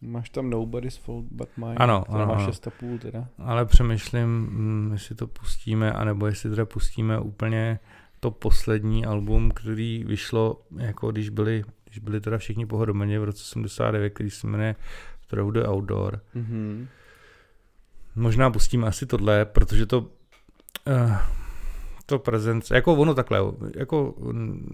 [0.05, 3.27] Máš tam Nobody's Fault But Mine, ano, ano, má 6,5 teda.
[3.37, 7.79] Ale přemýšlím, mm, jestli to pustíme, anebo jestli teda pustíme úplně
[8.19, 13.43] to poslední album, který vyšlo, jako když byli, když byli teda všichni pohromadě v roce
[13.43, 14.75] 79, který se jmenuje
[15.27, 16.19] Throw the Outdoor.
[16.35, 16.87] Mm-hmm.
[18.15, 20.07] Možná pustíme asi tohle, protože to uh,
[22.05, 23.39] to prezence, jako ono takhle,
[23.75, 24.13] jako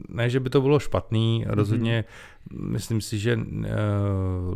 [0.10, 1.54] ne, že by to bylo špatný, mm-hmm.
[1.54, 2.06] rozhodně
[2.62, 3.42] myslím si, že uh,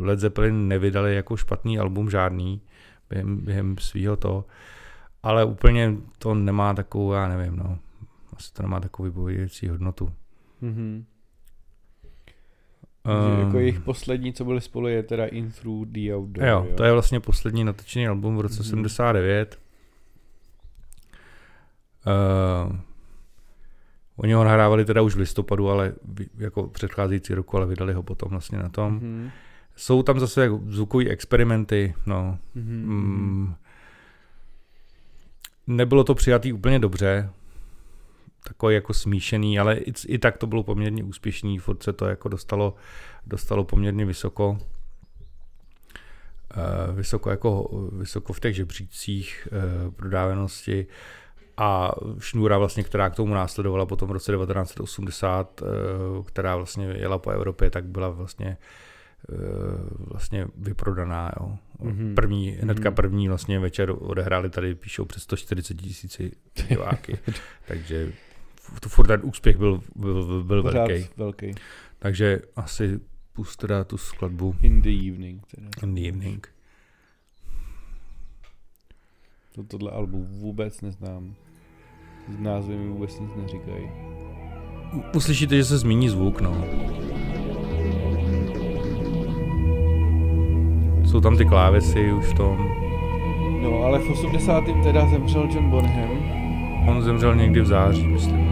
[0.00, 2.60] Led Zeppelin nevydali jako špatný album žádný
[3.10, 4.44] během, během svého to,
[5.22, 7.78] ale úplně to nemá takovou, já nevím, no,
[8.36, 10.10] asi to nemá takovou vypovědějící hodnotu.
[10.62, 11.04] Mm-hmm.
[13.06, 16.46] Um, jako jejich poslední, co byli spolu, je teda In Through the Outdoor.
[16.46, 18.70] Jo, jo, to je vlastně poslední natočený album v roce mm-hmm.
[18.70, 19.58] 79.
[22.06, 22.76] Uh,
[24.16, 25.92] oni ho nahrávali teda už v listopadu, ale
[26.38, 29.00] jako předcházející roku, ale vydali ho potom vlastně na tom.
[29.00, 29.30] Mm-hmm.
[29.76, 32.38] Jsou tam zase jako zvukové experimenty, no.
[32.56, 32.86] Mm-hmm.
[32.86, 33.54] Mm,
[35.66, 37.30] nebylo to přijatý úplně dobře,
[38.44, 42.28] takový jako smíšený, ale i, i tak to bylo poměrně úspěšný, furt se to jako
[42.28, 42.74] dostalo,
[43.26, 44.58] dostalo poměrně vysoko.
[46.56, 50.86] Uh, vysoko jako vysoko v těch žebřících uh, prodávanosti
[51.56, 56.86] a šnůra vlastně, která k tomu následovala potom v roce 1980, uh, eh, která vlastně
[56.86, 58.56] jela po Evropě, tak byla vlastně
[59.98, 61.32] vlastně vyprodaná.
[61.40, 61.58] Jo.
[61.80, 62.14] Mm-hmm.
[62.14, 62.94] První, hnedka mm-hmm.
[62.94, 66.32] první vlastně večer odehráli tady, píšou přes 140 tisíci
[66.68, 67.18] diváky,
[67.68, 68.12] takže
[68.80, 71.08] to furt ten úspěch byl, byl, byl velký.
[71.16, 71.54] velký.
[71.98, 73.00] Takže asi
[73.32, 74.56] pust teda tu skladbu.
[74.62, 75.46] In the evening.
[75.46, 75.68] Teda.
[75.82, 76.48] In the evening.
[79.54, 81.34] To, tohle album vůbec neznám.
[82.28, 83.90] Z názvy mi vůbec nic neříkají.
[85.14, 86.64] Uslyšíte, že se zmíní zvuk, no.
[91.04, 92.68] Jsou tam ty klávesy už v tom.
[93.62, 94.64] No, ale v 80.
[94.82, 96.10] teda zemřel John Bonham.
[96.88, 98.46] On zemřel někdy v září, myslím.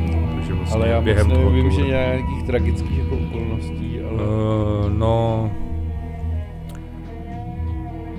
[0.57, 4.23] Vlastně ale já během moc nevím, že nějakých tragických jako okolností, ale...
[4.23, 5.51] Uh, no...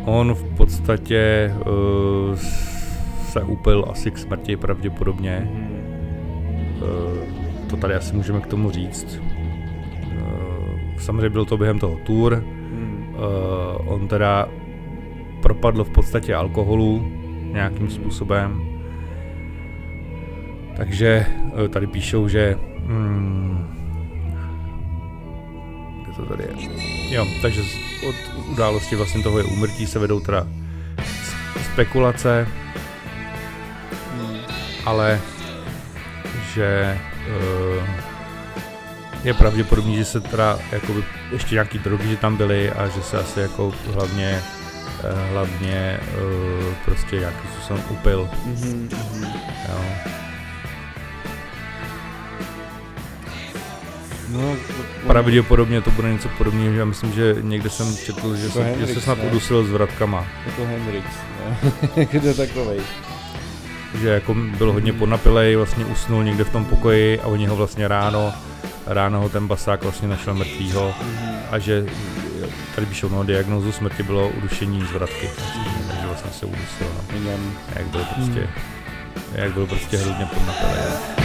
[0.06, 1.54] On v podstatě
[2.32, 2.36] uh,
[3.36, 5.52] se upil asi k smrti pravděpodobně.
[6.82, 9.20] Uh, to tady asi můžeme k tomu říct.
[9.20, 12.44] Uh, samozřejmě byl to během toho tour.
[12.44, 14.50] Uh, on teda
[15.42, 17.12] propadl v podstatě alkoholu
[17.52, 18.76] nějakým způsobem
[20.78, 21.26] takže
[21.66, 22.56] eh, tady píšou, že...
[22.88, 23.68] Hmm,
[26.04, 26.50] kde to tady je?
[27.10, 27.62] Jo, takže
[28.10, 28.16] od
[28.52, 30.48] události vlastně toho je úmrtí se vedou teda
[31.74, 32.48] spekulace,
[34.86, 35.22] ale
[36.54, 37.84] že uh,
[39.24, 43.20] je pravděpodobný, že se teda jakoby ještě nějaký drogy, že tam byly a že se
[43.20, 44.44] asi jako hlavně
[45.04, 48.30] uh, hlavně uh, prostě nějaký způsobem upil.
[48.48, 48.88] Mm-hmm.
[49.70, 49.82] Jo.
[54.30, 54.56] No,
[55.08, 58.94] Pravděpodobně to bude něco podobného, já myslím, že někde jsem četl, že, se, Hendrix, že
[58.94, 60.28] se snad udusil s vratkama.
[60.46, 61.06] Jako Hendrix,
[61.40, 62.06] ne?
[62.22, 62.80] to takovej.
[64.02, 67.88] Že jako byl hodně podnapilej, vlastně usnul někde v tom pokoji a oni ho vlastně
[67.88, 68.34] ráno,
[68.86, 71.36] ráno ho ten basák vlastně našel mrtvýho mm-hmm.
[71.52, 71.86] a že
[72.76, 75.88] tady píšou, no, diagnózu smrti bylo udušení z vratky, mm-hmm.
[75.88, 76.88] takže vlastně se udusil,
[77.24, 77.32] no.
[77.76, 78.48] Jak byl prostě, mm.
[79.34, 81.25] jak byl prostě hrozně podnapilej.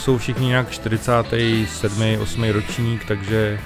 [0.00, 2.18] Jsou všichni nějak 47.
[2.20, 2.50] 8.
[2.50, 3.60] ročník, takže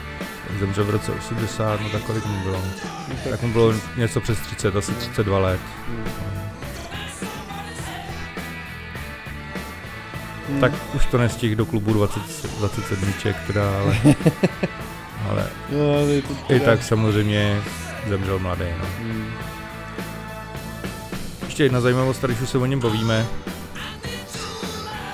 [0.61, 2.63] zemřel v roce 80, no tak kolik mu bylo?
[3.31, 5.61] Tak mu bylo něco přes 30, asi 32 let.
[10.49, 10.61] Hmm.
[10.61, 12.21] Tak už to nestih do klubu 20,
[12.59, 13.13] 27,
[13.47, 13.99] teda, ale,
[15.31, 17.63] ale no, i tak samozřejmě
[18.09, 18.65] zemřel mladý.
[18.79, 18.87] No.
[18.99, 19.33] Hmm.
[21.45, 23.27] Ještě jedna zajímavost, tady už se o něm bavíme.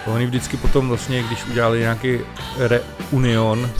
[0.07, 2.19] Oni vždycky potom vlastně, když udělali nějaký
[2.59, 3.71] reunion,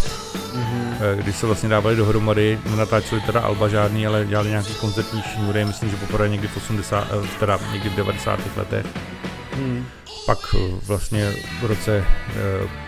[0.55, 1.17] mm-hmm.
[1.17, 5.91] kdy se vlastně dávali dohromady, natáčeli teda Alba žádný, ale dělali nějaký koncertní šňůry, myslím,
[5.91, 8.41] že poprvé někdy v 80, eh, teda někdy v 90.
[8.57, 8.87] letech.
[9.57, 9.87] Mm.
[10.27, 12.05] Pak eh, vlastně v roce,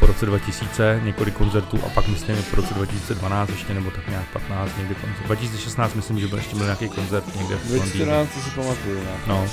[0.01, 4.27] po roce 2000 několik koncertů a pak myslím po roce 2012 ještě nebo tak nějak
[4.33, 5.27] 15 někdy koncert.
[5.27, 8.97] 2016 myslím, že byl ještě byl nějaký koncert někde v 2014 si pamatuju.
[8.97, 9.11] Ne?
[9.27, 9.47] No.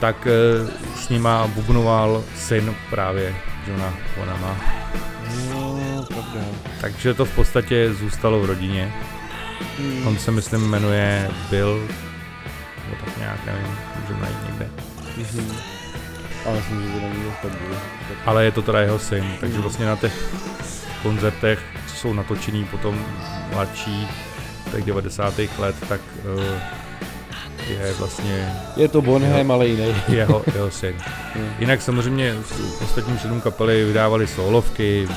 [0.00, 0.26] Tak
[0.96, 3.34] s nima bubnoval syn právě
[3.66, 4.56] Johna Bonama.
[5.50, 6.40] No, pravda.
[6.80, 8.92] Takže to v podstatě zůstalo v rodině.
[9.78, 10.06] Hmm.
[10.06, 11.88] On se myslím jmenuje Bill,
[12.84, 14.68] nebo tak nějak, nevím, můžu najít někde.
[15.32, 15.56] Hmm.
[16.46, 17.52] Ale myslím, že to není tak
[18.26, 19.62] Ale je to teda jeho syn, takže hmm.
[19.62, 20.34] vlastně na těch
[21.02, 23.04] koncertech, co jsou natočený potom
[23.52, 24.08] mladší,
[24.72, 25.34] tak 90.
[25.58, 26.60] let, tak uh,
[27.68, 28.52] je vlastně...
[28.76, 29.94] Je to Bonham, ale jiný.
[30.08, 30.94] Jeho, jeho syn.
[31.34, 31.50] Hmm.
[31.58, 32.34] Jinak samozřejmě
[32.84, 35.08] ostatním členům kapely vydávali solovky,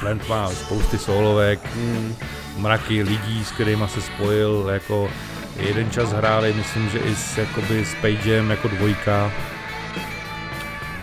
[0.00, 2.16] Plant má spousty solovek, hmm.
[2.56, 5.10] mraky lidí, s kterými se spojil, jako
[5.56, 9.32] jeden čas hráli, myslím, že i s, jakoby, s Pagem jako dvojka,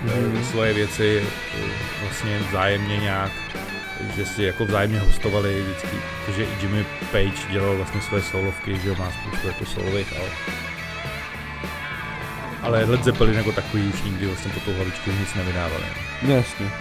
[0.02, 0.44] hmm.
[0.52, 1.24] svoje věci
[2.02, 3.32] vlastně vzájemně nějak
[4.16, 8.96] že si jako vzájemně hostovali vždycky, protože i Jimmy Page dělal vlastně své solovky, že
[8.96, 10.30] má spoustu jako solových, ale
[12.62, 15.84] ale Led Zeppelin jako takový už nikdy vlastně po tou hlavičku nic nevydávali.
[16.22, 16.72] No, jasně.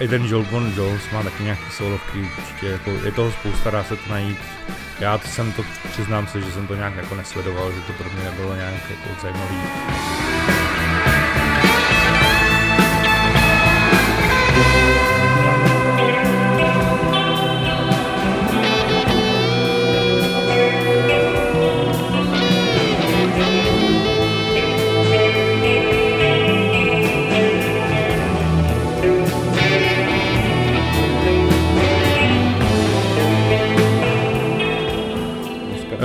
[0.00, 3.84] I ten Joel Bon Jones má taky nějaké solovky, určitě jako, je toho spousta, dá
[3.84, 4.38] se to najít.
[5.00, 8.10] Já to jsem to, přiznám se, že jsem to nějak jako nesledoval, že to pro
[8.10, 9.56] mě nebylo nějak jako zajímavý.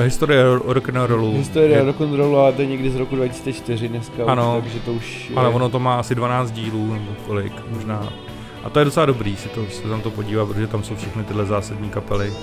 [0.08, 1.34] Historie rock'n'rollu.
[1.38, 5.30] Historie rock'n'rollu a to je někdy z roku 2004 dneska, ano, už, takže to už
[5.30, 5.36] je...
[5.36, 8.14] Ale ono to má asi 12 dílů nebo kolik, možná.
[8.64, 11.24] A to je docela dobrý si, to, se tam to podívat, protože tam jsou všechny
[11.24, 12.34] tyhle zásadní kapely.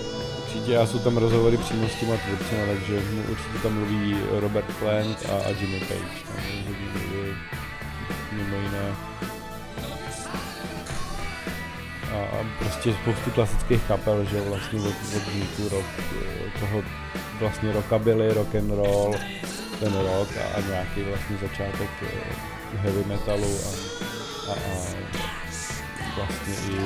[0.45, 5.27] Určitě já jsou tam rozhovory přímo s těma tvůrci, takže určitě tam mluví Robert Plant
[5.33, 6.25] a, a Jimmy Page.
[6.27, 7.35] Tam mluví
[8.33, 8.95] mimo jiné.
[12.15, 15.87] A, prostě spoustu klasických kapel, že vlastně od, od rock,
[16.61, 16.83] toho
[17.41, 19.15] vlastně rockabilly, rock and roll,
[19.81, 23.71] ten rock a, a nějaký vlastně začátek eh, heavy metalu a,
[24.51, 26.79] a, a vlastně i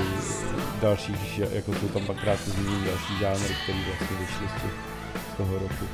[0.80, 4.72] dalších, jako jsou tam pak krátce zmíněný další žánry, který vlastně vyšly z, těch,
[5.34, 5.86] z toho roku.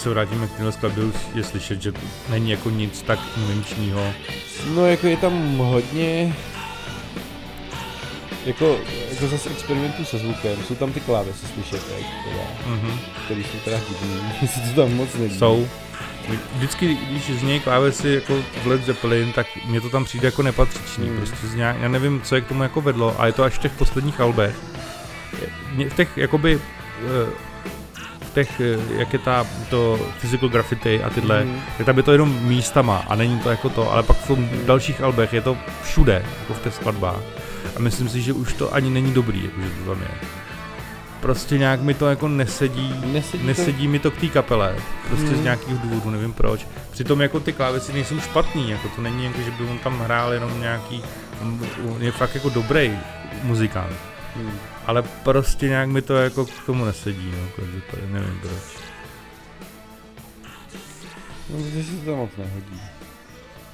[0.00, 1.92] Ještě se vrátíme k téhle skladbě, už je slyšet, že
[2.28, 4.12] není jako nic tak menšího.
[4.74, 6.34] No jako je tam hodně
[8.46, 8.78] jako,
[9.10, 12.98] jako zase experimentují se zvukem, jsou tam ty klávesy slyšet, jak, teda, mm-hmm.
[13.24, 15.38] který jsou teda divný, jestli to tam moc neví.
[15.38, 15.68] Jsou.
[16.54, 21.06] Vždycky, když znějí klávesy jako v Led Zeppelin, tak mě to tam přijde jako nepatřičný.
[21.08, 21.16] Mm.
[21.16, 23.54] Prostě z nějak, já nevím, co je k tomu jako vedlo, a je to až
[23.54, 24.56] v těch posledních albech.
[25.88, 26.60] V těch, jakoby,
[27.00, 27.49] eh,
[28.30, 31.60] v těch, eh, jak je ta, to physical graffiti a tyhle, mm.
[31.78, 35.00] tak tam je to jenom místama a není to jako to, ale pak v dalších
[35.00, 37.20] albech je to všude, jako v těch skladbách.
[37.76, 40.08] A myslím si, že už to ani není dobrý, jakože to tam je.
[41.20, 43.90] Prostě nějak mi to jako nesedí, nesedí, nesedí to...
[43.90, 44.76] mi to k té kapele,
[45.08, 45.40] prostě hmm.
[45.40, 46.66] z nějakých důvodů, nevím proč.
[46.90, 50.32] Přitom jako ty klávesy nejsou špatný, jako to není jako, že by on tam hrál
[50.32, 51.02] jenom nějaký,
[51.98, 52.98] je fakt jako dobrý
[53.42, 54.09] muzikant.
[54.34, 54.52] Hmm.
[54.86, 58.80] Ale prostě nějak mi to jako k tomu nesedí, no, každopádně, nevím proč.
[61.50, 62.80] No, protože se to moc nehodí.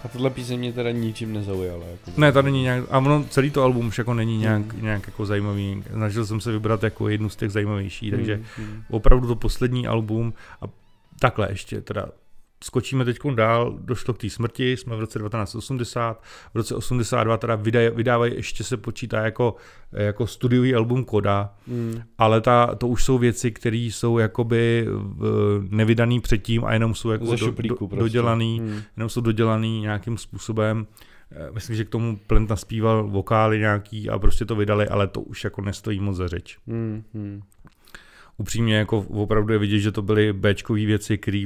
[0.05, 1.87] A tohle píseň mě teda ničím nezaujala.
[1.87, 4.83] Jako ne, to není nějak, a ono celý to album už jako není nějak, mm.
[4.83, 5.85] nějak jako zajímavý.
[5.93, 8.83] Snažil jsem se vybrat jako jednu z těch zajímavějších, mm, takže mm.
[8.91, 10.65] opravdu to poslední album a
[11.19, 12.07] takhle ještě teda
[12.67, 16.23] skočíme teď dál, došlo k té smrti, jsme v roce 1980,
[16.55, 17.55] v roce 82 teda
[17.95, 19.55] vydávají, ještě se počítá jako,
[19.93, 22.03] jako studiový album Koda, mm.
[22.19, 24.87] ale ta, to už jsou věci, které jsou jakoby
[25.69, 27.97] nevydaný předtím a jenom jsou jako do, do, prostě.
[27.97, 28.83] dodělaný, mm.
[28.97, 30.87] jenom jsou dodělaný nějakým způsobem.
[31.31, 35.21] Eh, myslím, že k tomu Plent naspíval vokály nějaký a prostě to vydali, ale to
[35.21, 36.59] už jako nestojí moc za řeč.
[36.67, 37.43] Mm.
[38.39, 41.45] Upřímně jako opravdu je vidět, že to byly Bčkové věci, které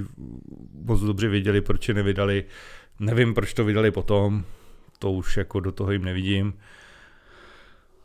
[0.85, 2.45] moc dobře věděli, proč je nevydali.
[3.01, 4.45] Nevím, proč to vydali potom,
[4.99, 6.55] to už jako do toho jim nevidím.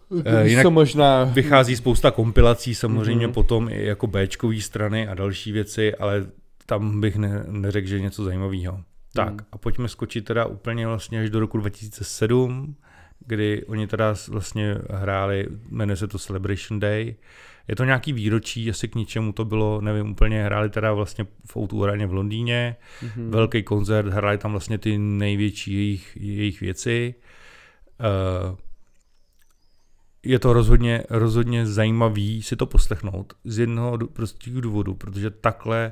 [0.10, 1.24] Uh, jinak možná...
[1.24, 3.34] vychází spousta kompilací samozřejmě mm-hmm.
[3.34, 6.26] potom i jako Bčkový strany a další věci, ale
[6.66, 8.84] tam bych ne, neřekl, že něco zajímavého.
[9.14, 9.40] Tak mm.
[9.52, 12.76] a pojďme skočit teda úplně vlastně až do roku 2007,
[13.20, 17.16] kdy oni teda vlastně hráli, jmenuje se to Celebration Day.
[17.68, 21.58] Je to nějaký výročí, jestli k ničemu to bylo, nevím úplně, hráli teda vlastně v
[21.58, 23.30] Outu v Londýně, mm-hmm.
[23.30, 27.16] velký koncert, hráli tam vlastně ty největší jejich, jejich věci.
[28.50, 28.58] Uh,
[30.24, 35.92] je to rozhodně, rozhodně zajímavý si to poslechnout z jednoho prostého důvodu, protože takhle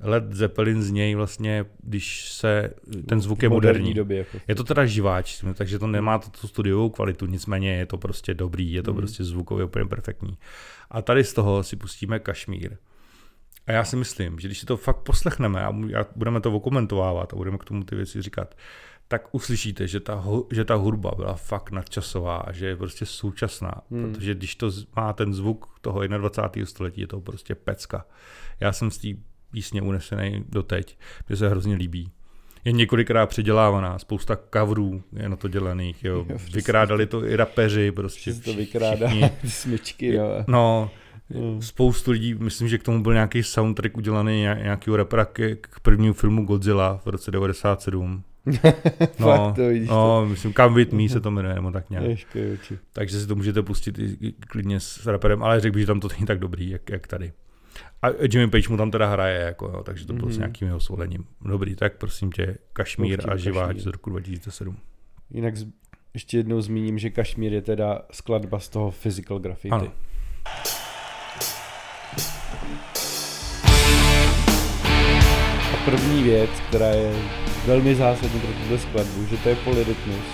[0.00, 2.70] Led Zeppelin z něj vlastně, když se,
[3.06, 3.94] ten zvuk je moderní.
[3.94, 4.38] Době jako.
[4.48, 8.34] Je to teda živáč, takže to nemá to, tu studiovou kvalitu, nicméně je to prostě
[8.34, 8.96] dobrý, je to mm.
[8.96, 10.38] prostě zvukově úplně perfektní.
[10.90, 12.76] A tady z toho si pustíme Kašmír.
[13.66, 15.72] A já si myslím, že když si to fakt poslechneme a
[16.16, 18.54] budeme to okomentovávat a budeme k tomu ty věci říkat,
[19.08, 24.12] tak uslyšíte, že ta, že ta hudba byla fakt nadčasová že je prostě současná, hmm.
[24.12, 26.66] protože když to má ten zvuk toho 21.
[26.66, 28.06] století, je to prostě pecka.
[28.60, 29.08] Já jsem z té
[29.50, 30.98] písně unesený doteď,
[31.28, 32.10] mě se hrozně líbí.
[32.64, 36.26] Je několikrát předělávaná, spousta coverů je na to dělaných, jo.
[36.28, 38.34] jo Vykrádali to i rapeři, prostě.
[38.34, 39.10] to vykrádá
[39.46, 40.44] smyčky, no.
[40.46, 40.90] No,
[41.34, 41.62] Hmm.
[41.62, 46.12] Spoustu lidí, myslím, že k tomu byl nějaký soundtrack udělaný nějakého rapera k, k prvnímu
[46.12, 48.22] filmu Godzilla v roce 97.
[48.46, 48.52] No,
[49.16, 52.04] Fakt to vidíš no, myslím, Come With Me se to jmenuje, nebo tak nějak.
[52.92, 56.00] Takže si to můžete pustit i, i klidně s raperem, ale řekl bych, že tam
[56.00, 57.32] to není tak dobrý, jak, jak tady.
[58.02, 60.32] A Jimmy Page mu tam teda hraje, jako, jo, takže to bylo mm-hmm.
[60.32, 61.24] s nějakým jeho svolením.
[61.40, 64.76] Dobrý, tak prosím tě, Kašmír a Živáč z roku 2007.
[65.30, 65.66] Jinak z,
[66.14, 69.70] ještě jednou zmíním, že Kašmír je teda skladba z toho Physical Graffiti.
[69.70, 69.92] Ano.
[75.72, 77.12] A první věc, která je
[77.66, 80.24] velmi zásadní pro tuto skladbu, že to je polyrytmus.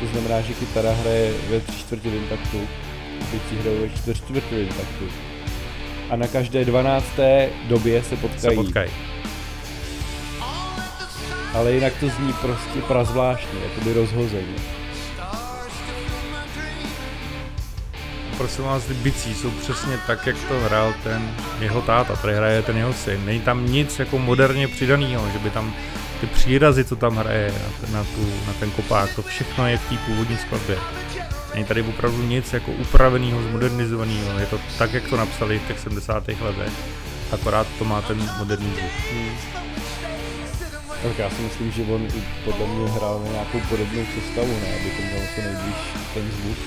[0.00, 2.60] To znamená, že kytara hraje ve tři čtvrtivém taktu,
[3.32, 5.33] bicí hrajou ve čtvrtivém taktu.
[6.10, 8.56] A na každé dvanácté době se potkají.
[8.56, 8.90] Se potkají.
[11.54, 14.74] Ale jinak to zní prostě prazvláštně, by rozhozeně.
[18.44, 22.62] prosím vás, ty bicí jsou přesně tak, jak to hrál ten jeho táta, tady hraje
[22.62, 23.24] ten jeho syn.
[23.24, 25.74] Není tam nic jako moderně přidaného, že by tam
[26.20, 29.78] ty přírazy, co tam hraje na ten, na, tu, na ten kopák, to všechno je
[29.78, 30.76] v té původní skladbě.
[31.54, 34.38] Není tady opravdu nic jako upraveného, zmodernizovaného.
[34.38, 36.28] Je to tak, jak to napsali v těch 70.
[36.28, 36.72] letech.
[37.32, 38.92] Akorát to má ten moderní zvuk.
[39.12, 39.30] Hmm.
[41.02, 44.74] Tak já si myslím, že on i podle mě hrál na nějakou podobnou sestavu, ne?
[44.80, 45.76] Aby to měl to nejblíž
[46.14, 46.58] ten zvuk.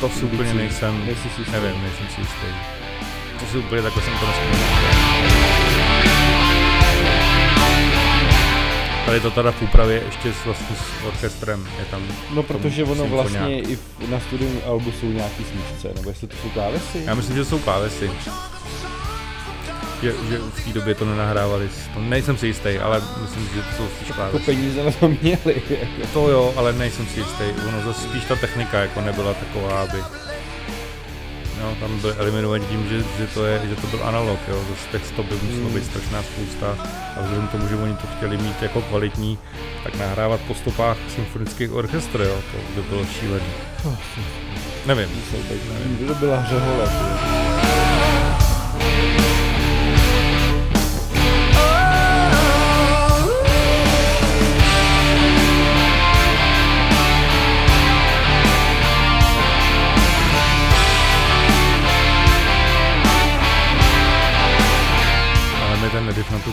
[0.00, 1.06] To si úplně nejsem,
[1.52, 2.46] nevím, nejsem si jistý.
[3.40, 5.69] To si úplně takhle jsem to nespomněl.
[9.10, 12.02] Tady to teda v úpravě ještě s, vlastně s orchestrem je tam.
[12.34, 16.48] No protože ono vlastně i na studium albu jsou nějaký smíšce, nebo jestli to jsou
[16.48, 17.02] klávesy?
[17.04, 18.10] Já myslím, že jsou klávesy
[20.02, 21.70] že, že v té době to nenahrávali.
[21.94, 24.36] To nejsem si jistý, ale myslím, že to jsou spíš klávesy.
[24.36, 25.62] Jako peníze na to měli.
[25.70, 26.06] Jako.
[26.12, 27.44] To jo, ale nejsem si jistý.
[27.68, 29.98] Ono zase spíš ta technika jako nebyla taková, aby
[31.60, 34.64] No, tam byl eliminovaný tím, že, že, to je, že to byl analog, jo.
[34.70, 36.78] Zase těch stop by muselo být strašná spousta
[37.16, 39.38] a vzhledem tomu, že oni to chtěli mít jako kvalitní,
[39.84, 43.52] tak nahrávat po stopách symfonických orchestrů, jo, to by bylo šílený.
[44.86, 45.08] Nevím.
[45.72, 46.08] Nevím.
[46.08, 46.90] To byla hřehole.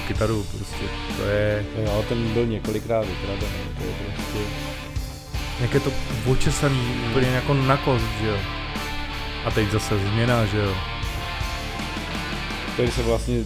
[0.08, 0.86] Kytaru, prostě
[1.18, 1.66] to je...
[1.84, 4.40] Jo, ten byl několikrát vykradený, to je prostě...
[5.60, 5.92] Jak je to
[6.32, 8.38] očesaný úplně jako na kost, že jo.
[9.46, 10.76] A teď zase změna, že jo.
[12.78, 13.44] Tady se vlastně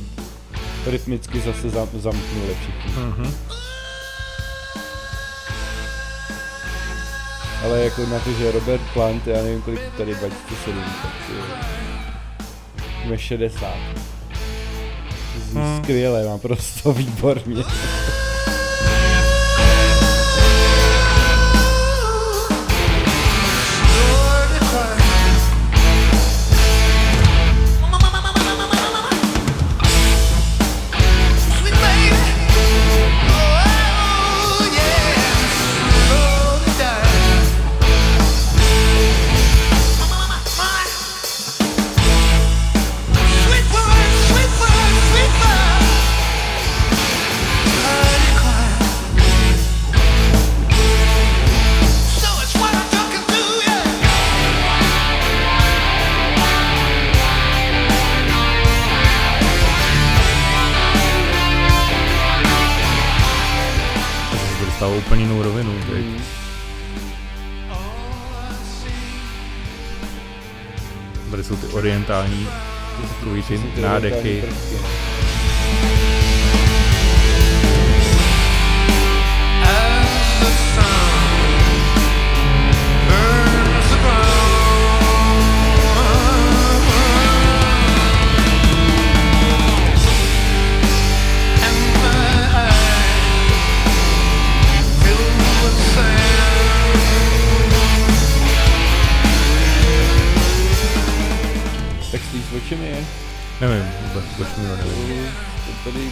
[0.85, 2.93] rytmicky zase zam, zamknuli všichni.
[2.93, 3.33] Mm-hmm.
[7.63, 11.11] Ale jako na to, že Robert Plant, já nevím kolik tady 2007, tak
[13.09, 14.10] je 60 zní
[15.83, 17.63] skvěle, mám prostě výborně.
[72.11, 72.47] Jsou ty orientální
[73.07, 73.43] takový
[73.75, 74.43] ty nádechy.
[103.61, 105.31] Nevím, vůbec, vůbec mi nevím.
[105.65, 106.11] To tady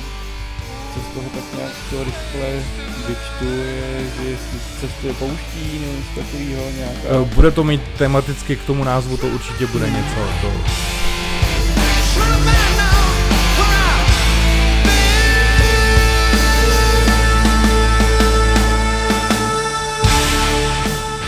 [0.93, 2.63] co z toho tak nějak to rychle
[3.07, 4.37] vyčtu je, že
[4.81, 6.99] cestuje pouští nebo něco takového nějaká...
[7.21, 10.15] Eh, bude to mít tematicky k tomu názvu, to určitě bude něco.
[10.41, 10.51] To...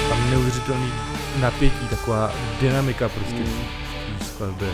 [0.10, 0.92] Tam neuvěřitelný
[1.40, 3.64] napětí, taková dynamika prostě mm.
[4.20, 4.70] v skladbě.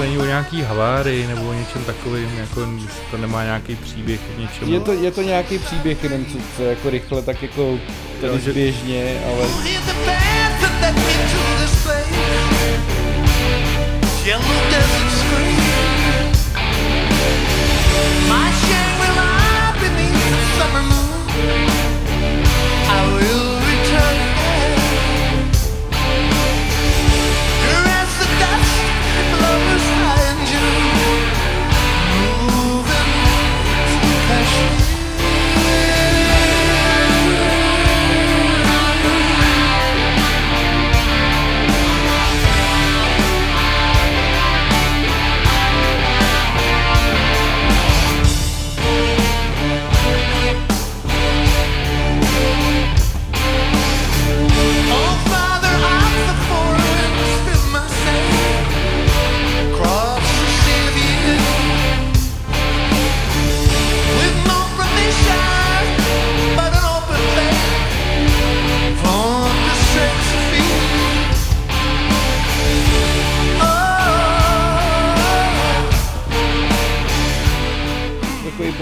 [0.00, 2.68] To není o nějaký havárii nebo o něčem takovým, jako
[3.10, 4.72] to nemá nějaký příběh k něčemu.
[4.72, 7.78] Je to, je to nějaký příběh, jenom co, co jako rychle, tak jako
[8.20, 9.48] tady jo, běžně, ale...
[14.24, 15.60] Yellow desert scream
[18.28, 20.99] My Shangri-La beneath the summer moon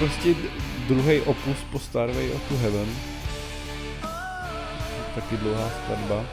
[0.09, 0.35] prostě
[0.89, 2.89] druhý opus po Starway of to Heaven.
[5.15, 6.25] Taky dlouhá skladba.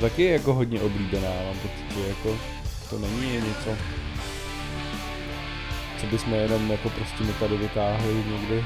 [0.00, 2.38] Taky je jako hodně oblíbená, mám pocit, že jako
[2.90, 3.76] to není něco,
[6.00, 8.64] co bychom jenom jako prostě my tady vytáhli někdy.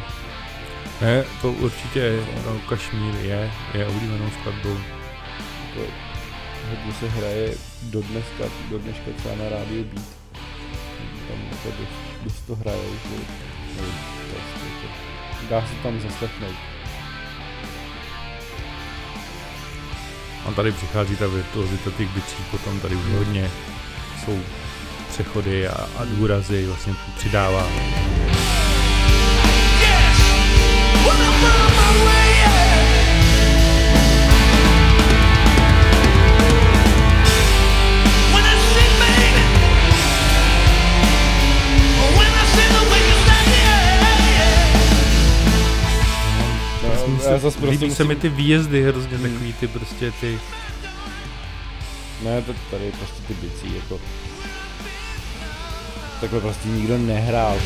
[1.01, 4.77] Ne, to určitě je, no, Kašmír je, je oblíbenou skladbou.
[5.69, 5.91] Jako,
[6.71, 10.07] hodně se hraje do dneska, do dneška třeba na rádiu Beat.
[11.29, 13.17] Tam jako dost dost to hraje, že
[13.77, 13.95] nevím,
[14.31, 14.87] prostě
[15.41, 16.55] to, dá se tam zaslechnout.
[20.47, 23.51] A tady přichází ta virtuozita těch bicí, potom tady už hodně
[24.25, 24.41] jsou
[25.09, 27.69] přechody a, a důrazy vlastně přidává.
[47.31, 47.95] Já zase prostě musím...
[47.95, 49.33] se mi ty výjezdy hrozně hmm.
[49.33, 50.39] takový ty prostě ty...
[52.25, 54.01] Ne, to tady prostě ty bicí jako...
[56.21, 57.57] Takhle prostě nikdo nehrál.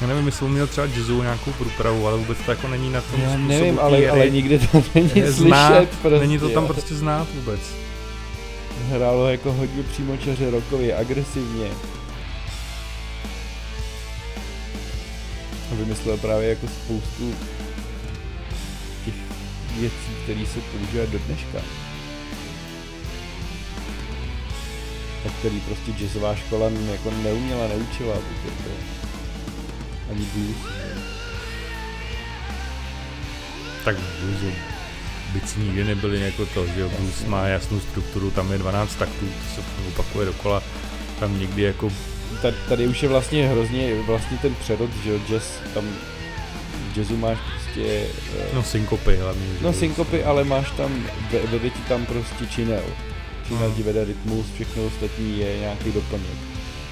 [0.00, 3.20] Já nevím, jestli měl třeba jazzu nějakou průpravu, ale vůbec to jako není na tom
[3.20, 6.18] Já nevím, ale, ale nikdy to není slyšet prostě.
[6.18, 7.87] Není to tam prostě znát vůbec
[8.78, 11.70] hrálo jako hodně přímočaře rokově, agresivně.
[15.72, 17.34] A vymyslel právě jako spoustu
[19.04, 19.14] těch
[19.78, 21.58] věcí, které se používají do dneška.
[25.26, 28.70] A který prostě jazzová škola jako neuměla, neučila, to
[30.10, 30.56] ani blues.
[33.84, 34.77] Tak bluesu
[35.32, 39.62] bicí nikdy nebyly jako to, že blues má jasnou strukturu, tam je 12 taktů, to
[39.62, 40.62] se opakuje dokola,
[41.20, 41.92] tam někdy jako...
[42.42, 45.44] Tady, tady už je vlastně hrozně vlastně ten přerod, že jazz,
[45.74, 45.84] tam
[46.96, 48.06] jazzu máš prostě...
[48.48, 49.46] Uh, no synkopy hlavně.
[49.60, 52.84] No synkopy, ale máš tam, ve, ve věti tam prostě činel.
[53.48, 56.38] Činel ti vede rytmus, všechno ostatní je nějaký doplněk.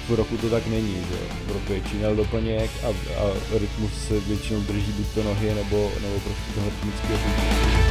[0.09, 4.21] v roku to tak není, že v roku je činel doplněk a, a rytmus se
[4.21, 7.86] většinou drží buď to nohy nebo, nebo prostě toho rytmického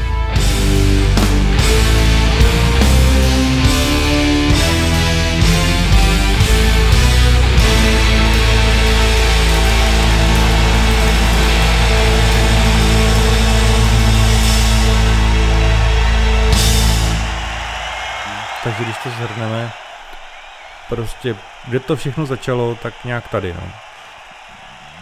[18.65, 19.71] Takže když to zhrneme,
[20.89, 21.35] prostě,
[21.67, 23.71] kde to všechno začalo, tak nějak tady, no.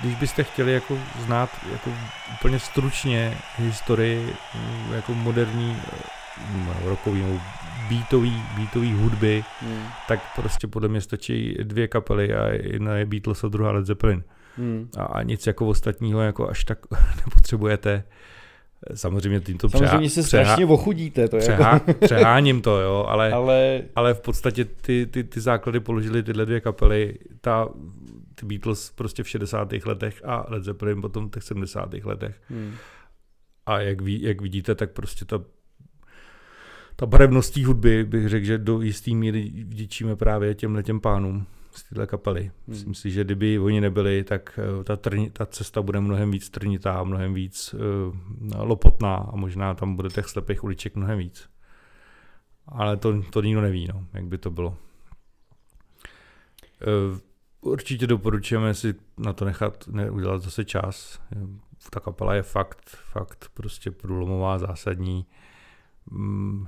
[0.02, 1.90] Když byste chtěli jako znát jako
[2.34, 5.82] úplně stručně historii mm, jako moderní
[6.52, 7.40] mm, rokový nebo
[7.90, 9.88] beatový, beatový hudby, hmm.
[10.08, 14.24] tak prostě podle mě stačí dvě kapely a jedna je Beatles a druhá Led Zeppelin.
[14.58, 14.90] Hmm.
[14.98, 16.80] A, a nic jako ostatního jako až tak
[17.16, 18.04] nepotřebujete.
[18.96, 21.28] Samozřejmě tím to Samozřejmě se strašně ochudíte.
[21.28, 21.94] To přehá, jako...
[22.06, 23.82] přeháním to, jo, ale, ale...
[23.96, 27.18] ale v podstatě ty, ty, ty základy položily tyhle dvě kapely.
[27.42, 27.70] Ta,
[28.36, 29.74] ty Beatles prostě v 60.
[29.86, 31.94] letech a Led Zeppelin potom v těch 70.
[32.04, 32.42] letech.
[32.50, 32.74] Hmm.
[33.66, 35.40] A jak, ví, jak vidíte, tak prostě ta
[36.96, 41.84] ta barevnost hudby bych řekl, že do jistý míry vděčíme právě těm těm pánům z
[41.84, 42.42] téhle kapely.
[42.42, 42.52] Hmm.
[42.68, 46.50] Myslím si, že kdyby oni nebyli, tak eh, ta, trni, ta cesta bude mnohem víc
[46.50, 47.80] trnitá, mnohem víc uh,
[48.58, 51.50] lopotná a možná tam bude těch slepých uliček mnohem víc.
[52.68, 54.70] Ale to, to nikdo neví, no, jak by to bylo.
[54.70, 54.78] Uh,
[57.62, 61.22] určitě doporučujeme si na to nechat, ne, udělat zase čas.
[61.90, 65.26] Ta kapela je fakt, fakt prostě průlomová, zásadní.
[66.12, 66.68] Um,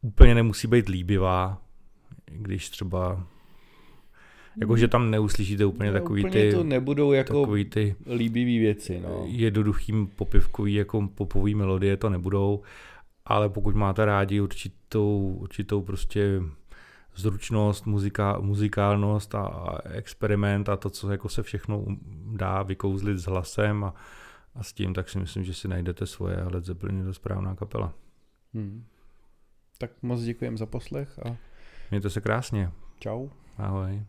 [0.00, 1.62] úplně nemusí být líbivá,
[2.24, 3.26] když třeba
[4.56, 6.52] jako, že tam neuslyšíte úplně no, takový úplně ty...
[6.52, 9.24] to nebudou jako takový ty líbivý věci, no.
[9.26, 12.62] Jednoduchým popivkový jako popový melodie to nebudou,
[13.24, 16.42] ale pokud máte rádi určitou, určitou prostě
[17.16, 21.84] zručnost, muzika, muzikálnost a experiment a to, co jako se všechno
[22.36, 23.94] dá vykouzlit s hlasem a,
[24.54, 27.14] a s tím, tak si myslím, že si najdete svoje a Led Zeppelin je to
[27.14, 27.92] správná kapela.
[28.54, 28.84] Hmm.
[29.78, 31.36] Tak moc děkujem za poslech a...
[31.90, 32.70] Mějte se krásně.
[32.98, 33.28] Čau.
[33.58, 34.02] Ahoj.